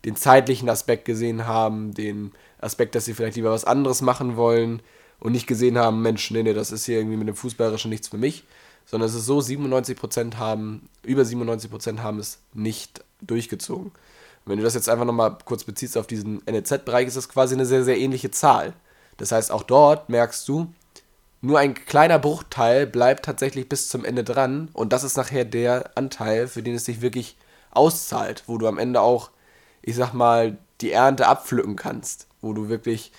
den 0.04 0.16
zeitlichen 0.16 0.68
Aspekt 0.68 1.04
gesehen 1.04 1.46
haben, 1.46 1.94
den 1.94 2.32
Aspekt, 2.60 2.94
dass 2.94 3.04
sie 3.04 3.14
vielleicht 3.14 3.36
lieber 3.36 3.50
was 3.50 3.64
anderes 3.64 4.02
machen 4.02 4.36
wollen 4.36 4.82
und 5.20 5.32
nicht 5.32 5.46
gesehen 5.46 5.78
haben, 5.78 6.02
Mensch, 6.02 6.30
nee, 6.30 6.42
nee, 6.42 6.54
das 6.54 6.72
ist 6.72 6.84
hier 6.84 6.98
irgendwie 6.98 7.16
mit 7.16 7.28
dem 7.28 7.36
Fußballerischen 7.36 7.90
nichts 7.90 8.08
für 8.08 8.18
mich, 8.18 8.44
sondern 8.86 9.08
es 9.08 9.14
ist 9.14 9.26
so, 9.26 9.38
97% 9.38 10.36
haben, 10.36 10.88
über 11.02 11.22
97% 11.22 12.00
haben 12.00 12.18
es 12.18 12.38
nicht 12.52 13.04
durchgezogen. 13.20 13.92
wenn 14.44 14.58
du 14.58 14.64
das 14.64 14.74
jetzt 14.74 14.88
einfach 14.88 15.04
nochmal 15.04 15.38
kurz 15.44 15.64
beziehst 15.64 15.96
auf 15.96 16.06
diesen 16.06 16.42
NEZ-Bereich, 16.46 17.06
ist 17.06 17.16
das 17.16 17.28
quasi 17.28 17.54
eine 17.54 17.66
sehr, 17.66 17.84
sehr 17.84 17.98
ähnliche 17.98 18.30
Zahl. 18.30 18.72
Das 19.16 19.32
heißt, 19.32 19.52
auch 19.52 19.62
dort 19.62 20.08
merkst 20.08 20.48
du, 20.48 20.72
nur 21.40 21.58
ein 21.58 21.74
kleiner 21.74 22.18
Bruchteil 22.20 22.86
bleibt 22.86 23.24
tatsächlich 23.24 23.68
bis 23.68 23.88
zum 23.88 24.04
Ende 24.04 24.22
dran 24.22 24.68
und 24.72 24.92
das 24.92 25.02
ist 25.02 25.16
nachher 25.16 25.44
der 25.44 25.90
Anteil, 25.96 26.46
für 26.46 26.62
den 26.62 26.76
es 26.76 26.84
sich 26.84 27.00
wirklich 27.00 27.36
auszahlt, 27.72 28.44
wo 28.46 28.58
du 28.58 28.68
am 28.68 28.78
Ende 28.78 29.00
auch, 29.00 29.30
ich 29.82 29.96
sag 29.96 30.12
mal, 30.12 30.56
die 30.80 30.92
Ernte 30.92 31.26
abpflücken 31.26 31.74
kannst, 31.74 32.28
wo 32.40 32.52
du 32.52 32.68
wirklich 32.68 33.10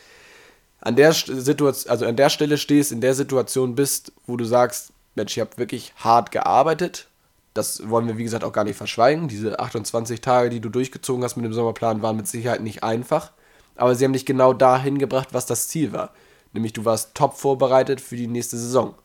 an 0.80 0.96
der 0.96 1.12
Situation, 1.12 1.92
also 1.92 2.06
an 2.06 2.16
der 2.16 2.30
Stelle 2.30 2.58
stehst, 2.58 2.94
in 2.94 3.02
der 3.02 3.14
Situation 3.14 3.76
bist, 3.76 4.14
wo 4.26 4.38
du 4.38 4.46
sagst, 4.46 4.93
Mensch, 5.16 5.38
ich 5.38 5.42
habe 5.42 5.58
wirklich 5.58 5.94
hart 5.98 6.32
gearbeitet. 6.32 7.08
Das 7.54 7.88
wollen 7.90 8.08
wir, 8.08 8.18
wie 8.18 8.24
gesagt, 8.24 8.44
auch 8.44 8.52
gar 8.52 8.64
nicht 8.64 8.78
verschweigen. 8.78 9.28
Diese 9.28 9.60
28 9.60 10.22
Tage, 10.22 10.50
die 10.50 10.60
du 10.60 10.70
durchgezogen 10.70 11.24
hast 11.24 11.36
mit 11.36 11.46
dem 11.46 11.54
Sommerplan, 11.54 12.02
waren 12.02 12.18
mit 12.18 12.28
Sicherheit 12.28 12.62
nicht 12.62 12.84
einfach. 12.84 13.32
Aber 13.76 13.96
sie 13.96 14.06
haben 14.06 14.14
dich 14.14 14.26
genau 14.26 14.54
dahin 14.54 14.98
gebracht, 14.98 15.30
was 15.32 15.46
das 15.46 15.68
Ziel 15.68 15.92
war. 15.94 16.14
Nämlich 16.52 16.74
du 16.74 16.86
warst 16.86 17.16
top 17.16 17.36
vorbereitet 17.38 18.02
für 18.02 18.16
die 18.16 18.28
nächste 18.28 18.58
Saison. 18.58 18.96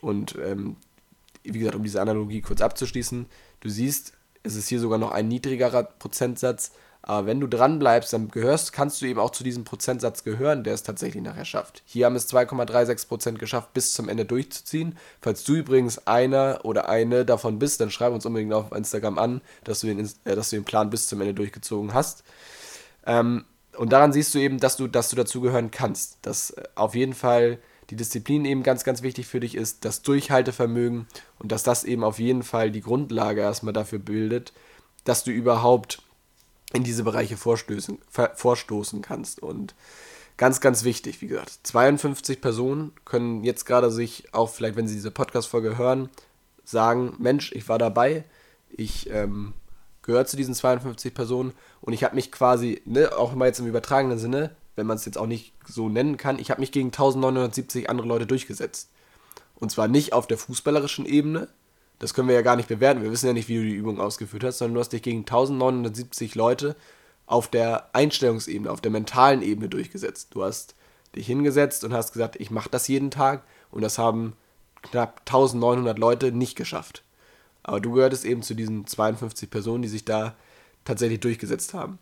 Und 0.00 0.36
ähm, 0.44 0.76
wie 1.42 1.58
gesagt, 1.58 1.76
um 1.76 1.82
diese 1.82 2.00
Analogie 2.00 2.40
kurz 2.40 2.60
abzuschließen, 2.60 3.26
du 3.60 3.68
siehst, 3.68 4.12
es 4.42 4.54
ist 4.54 4.68
hier 4.68 4.80
sogar 4.80 4.98
noch 4.98 5.10
ein 5.10 5.28
niedrigerer 5.28 5.84
Prozentsatz, 5.84 6.72
aber 7.08 7.26
wenn 7.26 7.40
du 7.40 7.46
dran 7.46 7.78
bleibst, 7.78 8.12
dann 8.12 8.28
gehörst, 8.28 8.74
kannst 8.74 9.00
du 9.00 9.06
eben 9.06 9.18
auch 9.18 9.30
zu 9.30 9.42
diesem 9.42 9.64
Prozentsatz 9.64 10.24
gehören, 10.24 10.62
der 10.62 10.74
es 10.74 10.82
tatsächlich 10.82 11.22
nachher 11.22 11.46
schafft. 11.46 11.82
Hier 11.86 12.04
haben 12.04 12.16
es 12.16 12.30
2,36% 12.30 13.38
geschafft, 13.38 13.72
bis 13.72 13.94
zum 13.94 14.10
Ende 14.10 14.26
durchzuziehen. 14.26 14.98
Falls 15.22 15.42
du 15.42 15.54
übrigens 15.54 16.06
einer 16.06 16.60
oder 16.64 16.90
eine 16.90 17.24
davon 17.24 17.58
bist, 17.58 17.80
dann 17.80 17.90
schreib 17.90 18.12
uns 18.12 18.26
unbedingt 18.26 18.52
auf 18.52 18.72
Instagram 18.72 19.18
an, 19.18 19.40
dass 19.64 19.80
du 19.80 19.86
den, 19.86 19.98
äh, 20.26 20.36
dass 20.36 20.50
du 20.50 20.56
den 20.56 20.66
Plan 20.66 20.90
bis 20.90 21.06
zum 21.06 21.22
Ende 21.22 21.32
durchgezogen 21.32 21.94
hast. 21.94 22.24
Ähm, 23.06 23.46
und 23.74 23.90
daran 23.90 24.12
siehst 24.12 24.34
du 24.34 24.38
eben, 24.38 24.60
dass 24.60 24.76
du, 24.76 24.86
dass 24.86 25.08
du 25.08 25.16
dazugehören 25.16 25.70
kannst. 25.70 26.18
Dass 26.20 26.50
äh, 26.50 26.64
auf 26.74 26.94
jeden 26.94 27.14
Fall 27.14 27.58
die 27.88 27.96
Disziplin 27.96 28.44
eben 28.44 28.62
ganz, 28.62 28.84
ganz 28.84 29.00
wichtig 29.00 29.26
für 29.26 29.40
dich 29.40 29.54
ist, 29.54 29.86
das 29.86 30.02
Durchhaltevermögen 30.02 31.06
und 31.38 31.52
dass 31.52 31.62
das 31.62 31.84
eben 31.84 32.04
auf 32.04 32.18
jeden 32.18 32.42
Fall 32.42 32.70
die 32.70 32.82
Grundlage 32.82 33.40
erstmal 33.40 33.72
dafür 33.72 33.98
bildet, 33.98 34.52
dass 35.04 35.24
du 35.24 35.30
überhaupt 35.30 36.02
in 36.72 36.84
diese 36.84 37.04
Bereiche 37.04 37.36
vorstoßen, 37.36 37.98
vorstoßen 38.34 39.02
kannst. 39.02 39.42
Und 39.42 39.74
ganz, 40.36 40.60
ganz 40.60 40.84
wichtig, 40.84 41.20
wie 41.20 41.28
gesagt, 41.28 41.60
52 41.62 42.40
Personen 42.40 42.92
können 43.04 43.44
jetzt 43.44 43.64
gerade 43.64 43.90
sich, 43.90 44.32
auch 44.32 44.50
vielleicht, 44.50 44.76
wenn 44.76 44.88
sie 44.88 44.94
diese 44.94 45.10
Podcast-Folge 45.10 45.78
hören, 45.78 46.10
sagen, 46.64 47.14
Mensch, 47.18 47.52
ich 47.52 47.68
war 47.68 47.78
dabei, 47.78 48.24
ich 48.70 49.08
ähm, 49.10 49.54
gehört 50.02 50.28
zu 50.28 50.36
diesen 50.36 50.54
52 50.54 51.14
Personen 51.14 51.52
und 51.80 51.92
ich 51.92 52.04
habe 52.04 52.14
mich 52.14 52.30
quasi, 52.30 52.82
ne, 52.84 53.16
auch 53.16 53.34
mal 53.34 53.46
jetzt 53.46 53.60
im 53.60 53.66
übertragenen 53.66 54.18
Sinne, 54.18 54.54
wenn 54.76 54.86
man 54.86 54.96
es 54.96 55.04
jetzt 55.04 55.18
auch 55.18 55.26
nicht 55.26 55.54
so 55.66 55.88
nennen 55.88 56.16
kann, 56.16 56.38
ich 56.38 56.50
habe 56.50 56.60
mich 56.60 56.72
gegen 56.72 56.88
1970 56.88 57.90
andere 57.90 58.06
Leute 58.06 58.26
durchgesetzt. 58.26 58.90
Und 59.56 59.72
zwar 59.72 59.88
nicht 59.88 60.12
auf 60.12 60.26
der 60.26 60.38
fußballerischen 60.38 61.04
Ebene, 61.04 61.48
das 61.98 62.14
können 62.14 62.28
wir 62.28 62.34
ja 62.34 62.42
gar 62.42 62.56
nicht 62.56 62.68
bewerten, 62.68 63.02
wir 63.02 63.10
wissen 63.10 63.26
ja 63.26 63.32
nicht, 63.32 63.48
wie 63.48 63.56
du 63.56 63.62
die 63.62 63.74
Übung 63.74 64.00
ausgeführt 64.00 64.44
hast, 64.44 64.58
sondern 64.58 64.74
du 64.74 64.80
hast 64.80 64.92
dich 64.92 65.02
gegen 65.02 65.20
1970 65.20 66.34
Leute 66.34 66.76
auf 67.26 67.48
der 67.48 67.90
Einstellungsebene, 67.92 68.70
auf 68.70 68.80
der 68.80 68.90
mentalen 68.90 69.42
Ebene 69.42 69.68
durchgesetzt. 69.68 70.28
Du 70.30 70.44
hast 70.44 70.74
dich 71.14 71.26
hingesetzt 71.26 71.84
und 71.84 71.92
hast 71.92 72.12
gesagt, 72.12 72.36
ich 72.36 72.50
mache 72.50 72.70
das 72.70 72.88
jeden 72.88 73.10
Tag 73.10 73.42
und 73.70 73.82
das 73.82 73.98
haben 73.98 74.34
knapp 74.82 75.20
1900 75.26 75.98
Leute 75.98 76.32
nicht 76.32 76.56
geschafft. 76.56 77.02
Aber 77.62 77.80
du 77.80 77.92
gehörtest 77.92 78.24
eben 78.24 78.42
zu 78.42 78.54
diesen 78.54 78.86
52 78.86 79.50
Personen, 79.50 79.82
die 79.82 79.88
sich 79.88 80.04
da 80.04 80.34
tatsächlich 80.84 81.20
durchgesetzt 81.20 81.74
haben. 81.74 81.98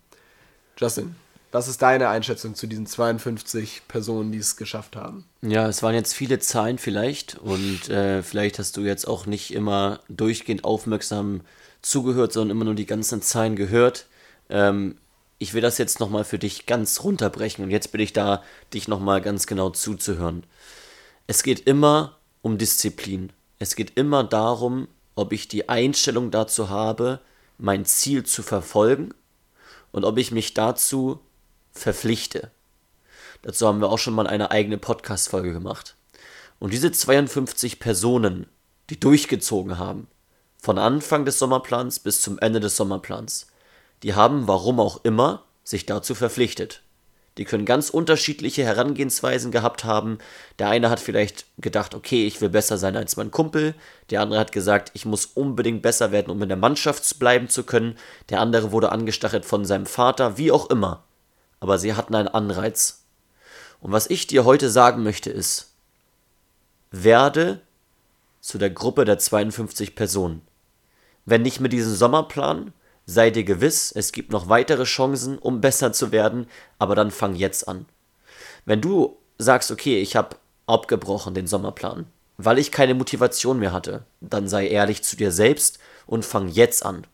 Justin, 0.77 1.17
was 1.53 1.69
ist 1.69 1.83
deine 1.83 2.09
Einschätzung 2.09 2.55
zu 2.55 2.67
diesen 2.67 2.87
52 2.87 3.83
Personen, 3.89 4.33
die 4.33 4.39
es 4.39 4.57
geschafft 4.57 4.97
haben? 4.97 5.25
Ja, 5.43 5.69
es 5.69 5.83
waren 5.83 5.95
jetzt 5.95 6.15
viele 6.15 6.39
Zahlen 6.39 6.79
vielleicht 6.79 7.37
und 7.39 7.89
äh, 7.89 8.23
vielleicht 8.23 8.59
hast 8.59 8.77
du 8.77 8.83
jetzt 8.83 9.07
auch 9.07 9.27
nicht 9.27 9.55
immer 9.55 10.01
durchgehend 10.09 10.65
aufmerksam 10.65 11.41
zugehört, 11.83 12.33
sondern 12.33 12.57
immer 12.57 12.65
nur 12.65 12.75
die 12.75 12.87
ganzen 12.87 13.23
Zahlen 13.23 13.57
gehört. 13.57 14.07
Ähm, 14.49 14.97
ich 15.39 15.55
will 15.55 15.61
das 15.61 15.79
jetzt 15.79 16.01
nochmal 16.01 16.25
für 16.25 16.39
dich 16.39 16.67
ganz 16.67 17.03
runterbrechen 17.05 17.65
und 17.65 17.71
jetzt 17.71 17.93
bin 17.93 18.01
ich 18.01 18.13
da, 18.13 18.43
dich 18.73 18.89
nochmal 18.89 19.21
ganz 19.21 19.47
genau 19.47 19.71
zuzuhören. 19.71 20.45
Es 21.27 21.43
geht 21.43 21.61
immer 21.61 22.17
um 22.43 22.59
Disziplin. 22.59 23.33
Es 23.59 23.77
geht 23.77 23.97
immer 23.97 24.25
darum, 24.25 24.89
ob 25.15 25.33
ich 25.33 25.49
die 25.49 25.69
Einstellung 25.69 26.31
dazu 26.31 26.69
habe, 26.69 27.21
mein 27.59 27.85
Ziel 27.85 28.25
zu 28.25 28.43
verfolgen 28.43 29.15
und 29.93 30.05
ob 30.05 30.19
ich 30.19 30.31
mich 30.31 30.55
dazu 30.55 31.21
verpflichte. 31.79 32.51
Dazu 33.43 33.67
haben 33.67 33.81
wir 33.81 33.89
auch 33.89 33.99
schon 33.99 34.15
mal 34.15 34.27
eine 34.27 34.51
eigene 34.51 34.79
Podcast-Folge 34.79 35.53
gemacht. 35.53 35.97
Und 36.59 36.73
diese 36.73 36.91
52 36.91 37.79
Personen, 37.79 38.47
die 38.91 38.99
durchgezogen 38.99 39.79
haben, 39.79 40.09
von 40.59 40.79
Anfang 40.79 41.25
des 41.25 41.39
Sommerplans 41.39 42.01
bis 42.01 42.23
zum 42.23 42.39
Ende 42.39 42.61
des 42.61 42.77
Sommerplans, 42.77 43.47
die 44.03 44.15
haben, 44.15 44.49
warum 44.49 44.81
auch 44.81 45.05
immer, 45.05 45.45
sich 45.65 45.87
dazu 45.87 46.15
verpflichtet. 46.15 46.83
Die 47.39 47.45
können 47.45 47.67
ganz 47.67 47.91
unterschiedliche 47.91 48.65
Herangehensweisen 48.65 49.51
gehabt 49.51 49.85
haben. 49.85 50.19
Der 50.59 50.71
eine 50.71 50.89
hat 50.89 51.01
vielleicht 51.01 51.45
gedacht, 51.59 51.95
okay, 51.95 52.27
ich 52.27 52.41
will 52.41 52.49
besser 52.49 52.79
sein 52.79 52.97
als 52.97 53.17
mein 53.17 53.31
Kumpel. 53.31 53.75
Der 54.09 54.23
andere 54.23 54.41
hat 54.41 54.53
gesagt, 54.53 54.91
ich 54.95 55.05
muss 55.05 55.27
unbedingt 55.27 55.83
besser 55.83 56.13
werden, 56.13 56.31
um 56.31 56.43
in 56.43 56.49
der 56.49 56.57
Mannschaft 56.57 57.19
bleiben 57.19 57.49
zu 57.51 57.65
können. 57.65 57.97
Der 58.31 58.41
andere 58.41 58.73
wurde 58.73 58.91
angestachelt 58.91 59.45
von 59.45 59.67
seinem 59.67 59.87
Vater, 59.87 60.39
wie 60.39 60.51
auch 60.51 60.71
immer. 60.71 61.05
Aber 61.61 61.79
sie 61.79 61.95
hatten 61.95 62.15
einen 62.15 62.29
Anreiz. 62.29 63.03
Und 63.81 63.93
was 63.93 64.09
ich 64.09 64.27
dir 64.27 64.45
heute 64.45 64.71
sagen 64.71 65.03
möchte 65.03 65.31
ist, 65.31 65.73
werde 66.91 67.61
zu 68.41 68.59
der 68.59 68.71
Gruppe 68.71 69.05
der 69.05 69.19
52 69.19 69.95
Personen. 69.95 70.43
Wenn 71.25 71.43
nicht 71.43 71.61
mit 71.61 71.73
diesem 71.73 71.95
Sommerplan, 71.95 72.73
Sei 73.09 73.31
dir 73.31 73.45
gewiss, 73.45 73.93
es 73.93 74.11
gibt 74.11 74.33
noch 74.33 74.49
weitere 74.49 74.83
Chancen, 74.83 75.39
um 75.39 75.61
besser 75.61 75.93
zu 75.93 76.11
werden, 76.11 76.49
aber 76.81 76.97
dann 76.97 77.13
fang 77.13 77.37
jetzt 77.37 77.69
an. 77.69 77.87
Wenn 78.65 78.81
du 78.81 79.17
sagst, 79.39 79.71
okay, 79.71 80.01
ich 80.01 80.17
habe 80.17 80.37
abgebrochen 80.67 81.33
den 81.33 81.47
Sommerplan, 81.47 82.07
weil 82.37 82.59
ich 82.59 82.73
keine 82.73 82.95
Motivation 82.95 83.61
mehr 83.61 83.73
hatte, 83.73 84.05
dann 84.21 84.49
sei 84.49 84.67
ehrlich 84.67 85.05
zu 85.05 85.15
dir 85.15 85.31
selbst 85.31 85.79
und 86.07 86.25
fang 86.25 86.49
jetzt 86.49 86.85
an. 86.85 87.07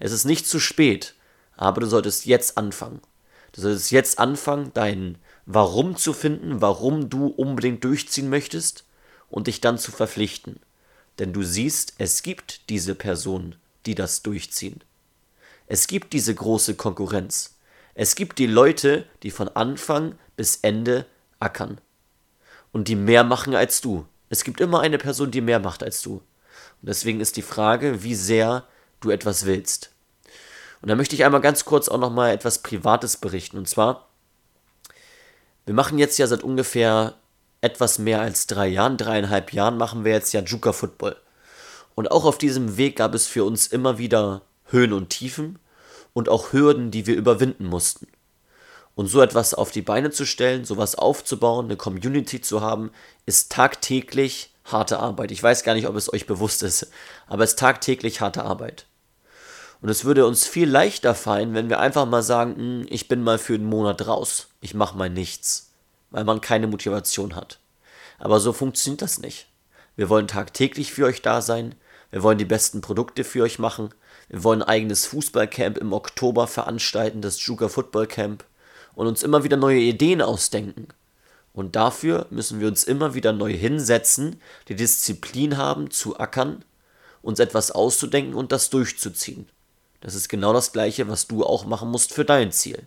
Es 0.00 0.10
ist 0.10 0.24
nicht 0.24 0.48
zu 0.48 0.58
spät, 0.58 1.14
aber 1.56 1.82
du 1.82 1.86
solltest 1.86 2.26
jetzt 2.26 2.58
anfangen. 2.58 3.00
Du 3.52 3.60
solltest 3.60 3.90
jetzt 3.90 4.18
anfangen, 4.18 4.70
dein 4.74 5.18
Warum 5.50 5.96
zu 5.96 6.12
finden, 6.12 6.60
warum 6.60 7.08
du 7.08 7.28
unbedingt 7.28 7.82
durchziehen 7.82 8.28
möchtest 8.28 8.84
und 9.30 9.46
dich 9.46 9.62
dann 9.62 9.78
zu 9.78 9.90
verpflichten. 9.92 10.60
Denn 11.18 11.32
du 11.32 11.42
siehst, 11.42 11.94
es 11.96 12.22
gibt 12.22 12.68
diese 12.68 12.94
Personen, 12.94 13.56
die 13.86 13.94
das 13.94 14.22
durchziehen. 14.22 14.82
Es 15.66 15.86
gibt 15.86 16.12
diese 16.12 16.34
große 16.34 16.74
Konkurrenz. 16.74 17.54
Es 17.94 18.14
gibt 18.14 18.38
die 18.38 18.46
Leute, 18.46 19.06
die 19.22 19.30
von 19.30 19.48
Anfang 19.48 20.16
bis 20.36 20.56
Ende 20.56 21.06
ackern. 21.40 21.80
Und 22.70 22.88
die 22.88 22.96
mehr 22.96 23.24
machen 23.24 23.54
als 23.54 23.80
du. 23.80 24.06
Es 24.28 24.44
gibt 24.44 24.60
immer 24.60 24.80
eine 24.80 24.98
Person, 24.98 25.30
die 25.30 25.40
mehr 25.40 25.60
macht 25.60 25.82
als 25.82 26.02
du. 26.02 26.16
Und 26.16 26.88
deswegen 26.88 27.20
ist 27.20 27.36
die 27.36 27.42
Frage, 27.42 28.02
wie 28.02 28.14
sehr 28.14 28.66
du 29.00 29.10
etwas 29.10 29.46
willst. 29.46 29.92
Und 30.80 30.88
da 30.88 30.94
möchte 30.94 31.14
ich 31.14 31.24
einmal 31.24 31.40
ganz 31.40 31.64
kurz 31.64 31.88
auch 31.88 31.98
nochmal 31.98 32.32
etwas 32.32 32.58
Privates 32.62 33.16
berichten. 33.16 33.58
Und 33.58 33.68
zwar, 33.68 34.08
wir 35.66 35.74
machen 35.74 35.98
jetzt 35.98 36.18
ja 36.18 36.26
seit 36.26 36.42
ungefähr 36.42 37.14
etwas 37.60 37.98
mehr 37.98 38.20
als 38.20 38.46
drei 38.46 38.68
Jahren, 38.68 38.96
dreieinhalb 38.96 39.52
Jahren 39.52 39.76
machen 39.76 40.04
wir 40.04 40.12
jetzt 40.12 40.32
ja 40.32 40.40
Juka 40.40 40.72
Football. 40.72 41.16
Und 41.94 42.10
auch 42.12 42.24
auf 42.24 42.38
diesem 42.38 42.76
Weg 42.76 42.96
gab 42.96 43.14
es 43.14 43.26
für 43.26 43.44
uns 43.44 43.66
immer 43.66 43.98
wieder 43.98 44.42
Höhen 44.66 44.92
und 44.92 45.10
Tiefen 45.10 45.58
und 46.12 46.28
auch 46.28 46.52
Hürden, 46.52 46.90
die 46.90 47.06
wir 47.06 47.16
überwinden 47.16 47.66
mussten. 47.66 48.06
Und 48.94 49.06
so 49.06 49.20
etwas 49.20 49.54
auf 49.54 49.70
die 49.70 49.82
Beine 49.82 50.10
zu 50.10 50.24
stellen, 50.24 50.64
sowas 50.64 50.94
aufzubauen, 50.96 51.66
eine 51.66 51.76
Community 51.76 52.40
zu 52.40 52.60
haben, 52.60 52.90
ist 53.26 53.50
tagtäglich 53.50 54.52
harte 54.64 54.98
Arbeit. 54.98 55.30
Ich 55.30 55.42
weiß 55.42 55.62
gar 55.64 55.74
nicht, 55.74 55.86
ob 55.86 55.96
es 55.96 56.12
euch 56.12 56.26
bewusst 56.26 56.62
ist, 56.62 56.90
aber 57.26 57.44
es 57.44 57.50
ist 57.50 57.58
tagtäglich 57.58 58.20
harte 58.20 58.44
Arbeit. 58.44 58.86
Und 59.80 59.88
es 59.88 60.04
würde 60.04 60.26
uns 60.26 60.46
viel 60.46 60.68
leichter 60.68 61.14
fallen, 61.14 61.54
wenn 61.54 61.68
wir 61.68 61.78
einfach 61.78 62.06
mal 62.06 62.22
sagen, 62.22 62.56
hm, 62.56 62.86
ich 62.90 63.08
bin 63.08 63.22
mal 63.22 63.38
für 63.38 63.54
einen 63.54 63.66
Monat 63.66 64.06
raus, 64.06 64.48
ich 64.60 64.74
mache 64.74 64.96
mal 64.96 65.10
nichts, 65.10 65.70
weil 66.10 66.24
man 66.24 66.40
keine 66.40 66.66
Motivation 66.66 67.36
hat. 67.36 67.60
Aber 68.18 68.40
so 68.40 68.52
funktioniert 68.52 69.02
das 69.02 69.20
nicht. 69.20 69.46
Wir 69.94 70.08
wollen 70.08 70.26
tagtäglich 70.26 70.92
für 70.92 71.06
euch 71.06 71.22
da 71.22 71.40
sein, 71.42 71.74
wir 72.10 72.22
wollen 72.22 72.38
die 72.38 72.44
besten 72.44 72.80
Produkte 72.80 73.22
für 73.22 73.42
euch 73.42 73.58
machen, 73.58 73.90
wir 74.28 74.42
wollen 74.42 74.62
ein 74.62 74.68
eigenes 74.68 75.06
Fußballcamp 75.06 75.78
im 75.78 75.92
Oktober 75.92 76.46
veranstalten, 76.46 77.22
das 77.22 77.44
Juga 77.44 77.68
Football 77.68 78.06
Camp, 78.06 78.44
und 78.94 79.06
uns 79.06 79.22
immer 79.22 79.44
wieder 79.44 79.56
neue 79.56 79.80
Ideen 79.80 80.22
ausdenken. 80.22 80.88
Und 81.52 81.76
dafür 81.76 82.26
müssen 82.30 82.60
wir 82.60 82.68
uns 82.68 82.84
immer 82.84 83.14
wieder 83.14 83.32
neu 83.32 83.52
hinsetzen, 83.52 84.40
die 84.68 84.76
Disziplin 84.76 85.56
haben, 85.56 85.90
zu 85.90 86.18
ackern, 86.18 86.64
uns 87.22 87.38
etwas 87.38 87.70
auszudenken 87.70 88.34
und 88.34 88.52
das 88.52 88.70
durchzuziehen. 88.70 89.48
Das 90.00 90.14
ist 90.14 90.28
genau 90.28 90.52
das 90.52 90.72
Gleiche, 90.72 91.08
was 91.08 91.26
du 91.26 91.44
auch 91.44 91.64
machen 91.64 91.90
musst 91.90 92.12
für 92.12 92.24
dein 92.24 92.52
Ziel. 92.52 92.86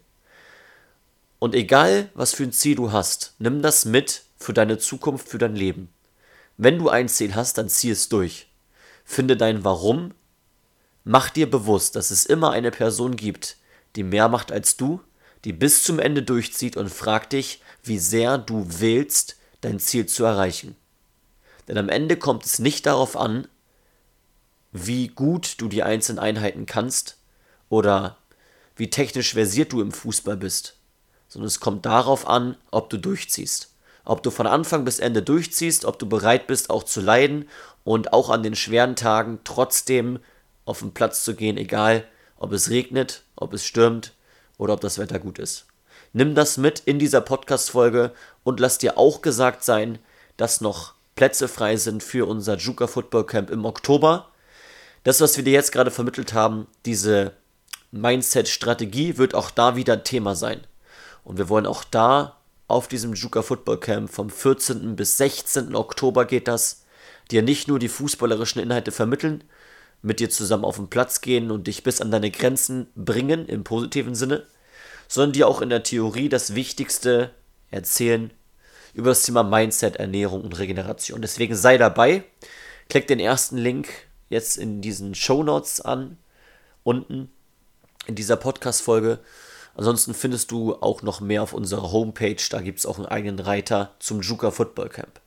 Und 1.39 1.55
egal, 1.55 2.09
was 2.13 2.33
für 2.33 2.43
ein 2.43 2.53
Ziel 2.53 2.75
du 2.75 2.91
hast, 2.91 3.33
nimm 3.39 3.61
das 3.61 3.85
mit 3.85 4.23
für 4.37 4.53
deine 4.53 4.77
Zukunft, 4.77 5.27
für 5.27 5.37
dein 5.37 5.55
Leben. 5.55 5.89
Wenn 6.57 6.77
du 6.77 6.89
ein 6.89 7.09
Ziel 7.09 7.35
hast, 7.35 7.57
dann 7.57 7.69
zieh 7.69 7.89
es 7.89 8.09
durch. 8.09 8.47
Finde 9.03 9.35
dein 9.35 9.63
Warum. 9.63 10.13
Mach 11.03 11.29
dir 11.29 11.49
bewusst, 11.49 11.95
dass 11.95 12.11
es 12.11 12.25
immer 12.25 12.51
eine 12.51 12.71
Person 12.71 13.15
gibt, 13.15 13.57
die 13.95 14.03
mehr 14.03 14.29
macht 14.29 14.51
als 14.51 14.77
du, 14.77 15.01
die 15.43 15.53
bis 15.53 15.83
zum 15.83 15.97
Ende 15.97 16.21
durchzieht 16.21 16.77
und 16.77 16.89
frag 16.89 17.29
dich, 17.31 17.61
wie 17.83 17.97
sehr 17.97 18.37
du 18.37 18.65
willst, 18.67 19.37
dein 19.61 19.79
Ziel 19.79 20.05
zu 20.05 20.23
erreichen. 20.23 20.75
Denn 21.67 21.77
am 21.77 21.89
Ende 21.89 22.17
kommt 22.17 22.45
es 22.45 22.59
nicht 22.59 22.85
darauf 22.85 23.17
an, 23.17 23.47
wie 24.71 25.07
gut 25.07 25.55
du 25.57 25.67
die 25.67 25.83
einzelnen 25.83 26.19
Einheiten 26.19 26.65
kannst 26.65 27.17
oder 27.69 28.17
wie 28.75 28.89
technisch 28.89 29.33
versiert 29.33 29.73
du 29.73 29.81
im 29.81 29.91
Fußball 29.91 30.37
bist, 30.37 30.77
sondern 31.27 31.47
es 31.47 31.59
kommt 31.59 31.85
darauf 31.85 32.27
an, 32.27 32.57
ob 32.71 32.89
du 32.89 32.97
durchziehst. 32.97 33.69
Ob 34.03 34.23
du 34.23 34.31
von 34.31 34.47
Anfang 34.47 34.83
bis 34.83 34.99
Ende 34.99 35.21
durchziehst, 35.21 35.85
ob 35.85 35.99
du 35.99 36.07
bereit 36.07 36.47
bist, 36.47 36.69
auch 36.69 36.83
zu 36.83 37.01
leiden 37.01 37.47
und 37.83 38.13
auch 38.13 38.29
an 38.29 38.41
den 38.41 38.55
schweren 38.55 38.95
Tagen 38.95 39.39
trotzdem 39.43 40.19
auf 40.65 40.79
den 40.79 40.93
Platz 40.93 41.23
zu 41.23 41.35
gehen, 41.35 41.57
egal 41.57 42.05
ob 42.37 42.51
es 42.51 42.69
regnet, 42.69 43.23
ob 43.35 43.53
es 43.53 43.63
stürmt 43.63 44.13
oder 44.57 44.73
ob 44.73 44.81
das 44.81 44.97
Wetter 44.97 45.19
gut 45.19 45.37
ist. 45.37 45.65
Nimm 46.13 46.33
das 46.33 46.57
mit 46.57 46.79
in 46.79 46.97
dieser 46.97 47.21
Podcast-Folge 47.21 48.11
und 48.43 48.59
lass 48.59 48.79
dir 48.79 48.97
auch 48.97 49.21
gesagt 49.21 49.63
sein, 49.63 49.99
dass 50.37 50.59
noch 50.59 50.95
Plätze 51.15 51.47
frei 51.47 51.77
sind 51.77 52.01
für 52.01 52.27
unser 52.27 52.57
Juka 52.57 52.87
Football 52.87 53.27
Camp 53.27 53.49
im 53.51 53.65
Oktober 53.65 54.30
das, 55.03 55.21
was 55.21 55.37
wir 55.37 55.43
dir 55.43 55.53
jetzt 55.53 55.71
gerade 55.71 55.91
vermittelt 55.91 56.33
haben, 56.33 56.67
diese 56.85 57.33
Mindset-Strategie, 57.91 59.17
wird 59.17 59.35
auch 59.35 59.51
da 59.51 59.75
wieder 59.75 60.03
Thema 60.03 60.35
sein. 60.35 60.61
Und 61.23 61.37
wir 61.37 61.49
wollen 61.49 61.65
auch 61.65 61.83
da 61.83 62.37
auf 62.67 62.87
diesem 62.87 63.13
Juka 63.13 63.41
Football 63.41 63.79
Camp 63.79 64.09
vom 64.09 64.29
14. 64.29 64.95
bis 64.95 65.17
16. 65.17 65.75
Oktober 65.75 66.25
geht 66.25 66.47
das, 66.47 66.83
dir 67.29 67.41
nicht 67.41 67.67
nur 67.67 67.79
die 67.79 67.89
fußballerischen 67.89 68.61
Inhalte 68.61 68.91
vermitteln, 68.91 69.43
mit 70.01 70.19
dir 70.19 70.29
zusammen 70.29 70.65
auf 70.65 70.77
den 70.77 70.89
Platz 70.89 71.21
gehen 71.21 71.51
und 71.51 71.67
dich 71.67 71.83
bis 71.83 72.01
an 72.01 72.11
deine 72.11 72.31
Grenzen 72.31 72.87
bringen 72.95 73.45
im 73.47 73.63
positiven 73.63 74.15
Sinne, 74.15 74.45
sondern 75.07 75.33
dir 75.33 75.47
auch 75.47 75.61
in 75.61 75.69
der 75.69 75.83
Theorie 75.83 76.29
das 76.29 76.55
Wichtigste 76.55 77.31
erzählen 77.69 78.31
über 78.93 79.09
das 79.09 79.23
Thema 79.23 79.43
Mindset, 79.43 79.97
Ernährung 79.97 80.41
und 80.41 80.57
Regeneration. 80.57 81.21
Deswegen 81.21 81.55
sei 81.55 81.77
dabei, 81.77 82.23
klick 82.89 83.07
den 83.07 83.19
ersten 83.19 83.57
Link 83.57 83.89
jetzt 84.31 84.57
in 84.57 84.81
diesen 84.81 85.13
Show 85.13 85.43
Notes 85.43 85.81
an, 85.81 86.17
unten 86.83 87.29
in 88.07 88.15
dieser 88.15 88.37
Podcast-Folge. 88.37 89.19
Ansonsten 89.75 90.13
findest 90.13 90.51
du 90.51 90.75
auch 90.75 91.01
noch 91.01 91.21
mehr 91.21 91.43
auf 91.43 91.53
unserer 91.53 91.91
Homepage. 91.91 92.41
Da 92.49 92.61
gibt 92.61 92.79
es 92.79 92.85
auch 92.85 92.97
einen 92.97 93.07
eigenen 93.07 93.39
Reiter 93.39 93.93
zum 93.99 94.21
Juka 94.21 94.51
Football 94.51 94.89
Camp. 94.89 95.19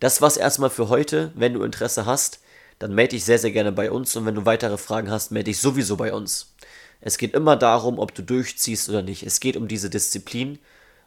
Das 0.00 0.20
war's 0.20 0.36
erstmal 0.36 0.70
für 0.70 0.88
heute. 0.88 1.32
Wenn 1.34 1.54
du 1.54 1.62
Interesse 1.62 2.06
hast, 2.06 2.40
dann 2.80 2.94
melde 2.94 3.10
dich 3.10 3.24
sehr, 3.24 3.38
sehr 3.38 3.52
gerne 3.52 3.72
bei 3.72 3.90
uns. 3.90 4.14
Und 4.16 4.26
wenn 4.26 4.34
du 4.34 4.44
weitere 4.44 4.78
Fragen 4.78 5.10
hast, 5.10 5.30
melde 5.30 5.50
dich 5.50 5.60
sowieso 5.60 5.96
bei 5.96 6.12
uns. 6.12 6.54
Es 7.00 7.18
geht 7.18 7.34
immer 7.34 7.56
darum, 7.56 7.98
ob 8.00 8.14
du 8.14 8.22
durchziehst 8.22 8.88
oder 8.88 9.02
nicht. 9.02 9.22
Es 9.22 9.38
geht 9.38 9.56
um 9.56 9.68
diese 9.68 9.90
Disziplin. 9.90 10.58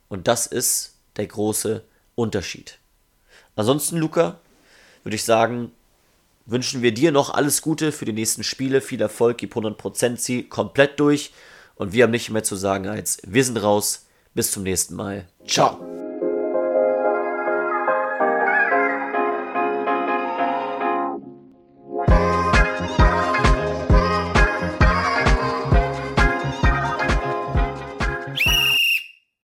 Und 0.07 0.27
das 0.29 0.47
ist 0.47 0.93
der 1.17 1.27
große 1.27 1.83
Unterschied. 2.15 2.79
Ansonsten, 3.55 3.97
Luca, 3.97 4.39
würde 5.03 5.15
ich 5.15 5.23
sagen, 5.23 5.71
wünschen 6.47 6.81
wir 6.81 6.93
dir 6.93 7.11
noch 7.11 7.29
alles 7.29 7.61
Gute 7.61 7.91
für 7.91 8.05
die 8.05 8.13
nächsten 8.13 8.43
Spiele, 8.43 8.81
viel 8.81 9.01
Erfolg, 9.01 9.37
gib 9.37 9.55
100% 9.55 10.17
sie 10.17 10.43
komplett 10.43 10.99
durch 10.99 11.31
und 11.75 11.93
wir 11.93 12.03
haben 12.03 12.11
nicht 12.11 12.31
mehr 12.31 12.43
zu 12.43 12.55
sagen 12.55 12.87
als 12.87 13.19
wir 13.25 13.43
sind 13.43 13.57
raus. 13.57 14.05
Bis 14.33 14.51
zum 14.51 14.63
nächsten 14.63 14.95
Mal. 14.95 15.25
Ciao. 15.47 15.96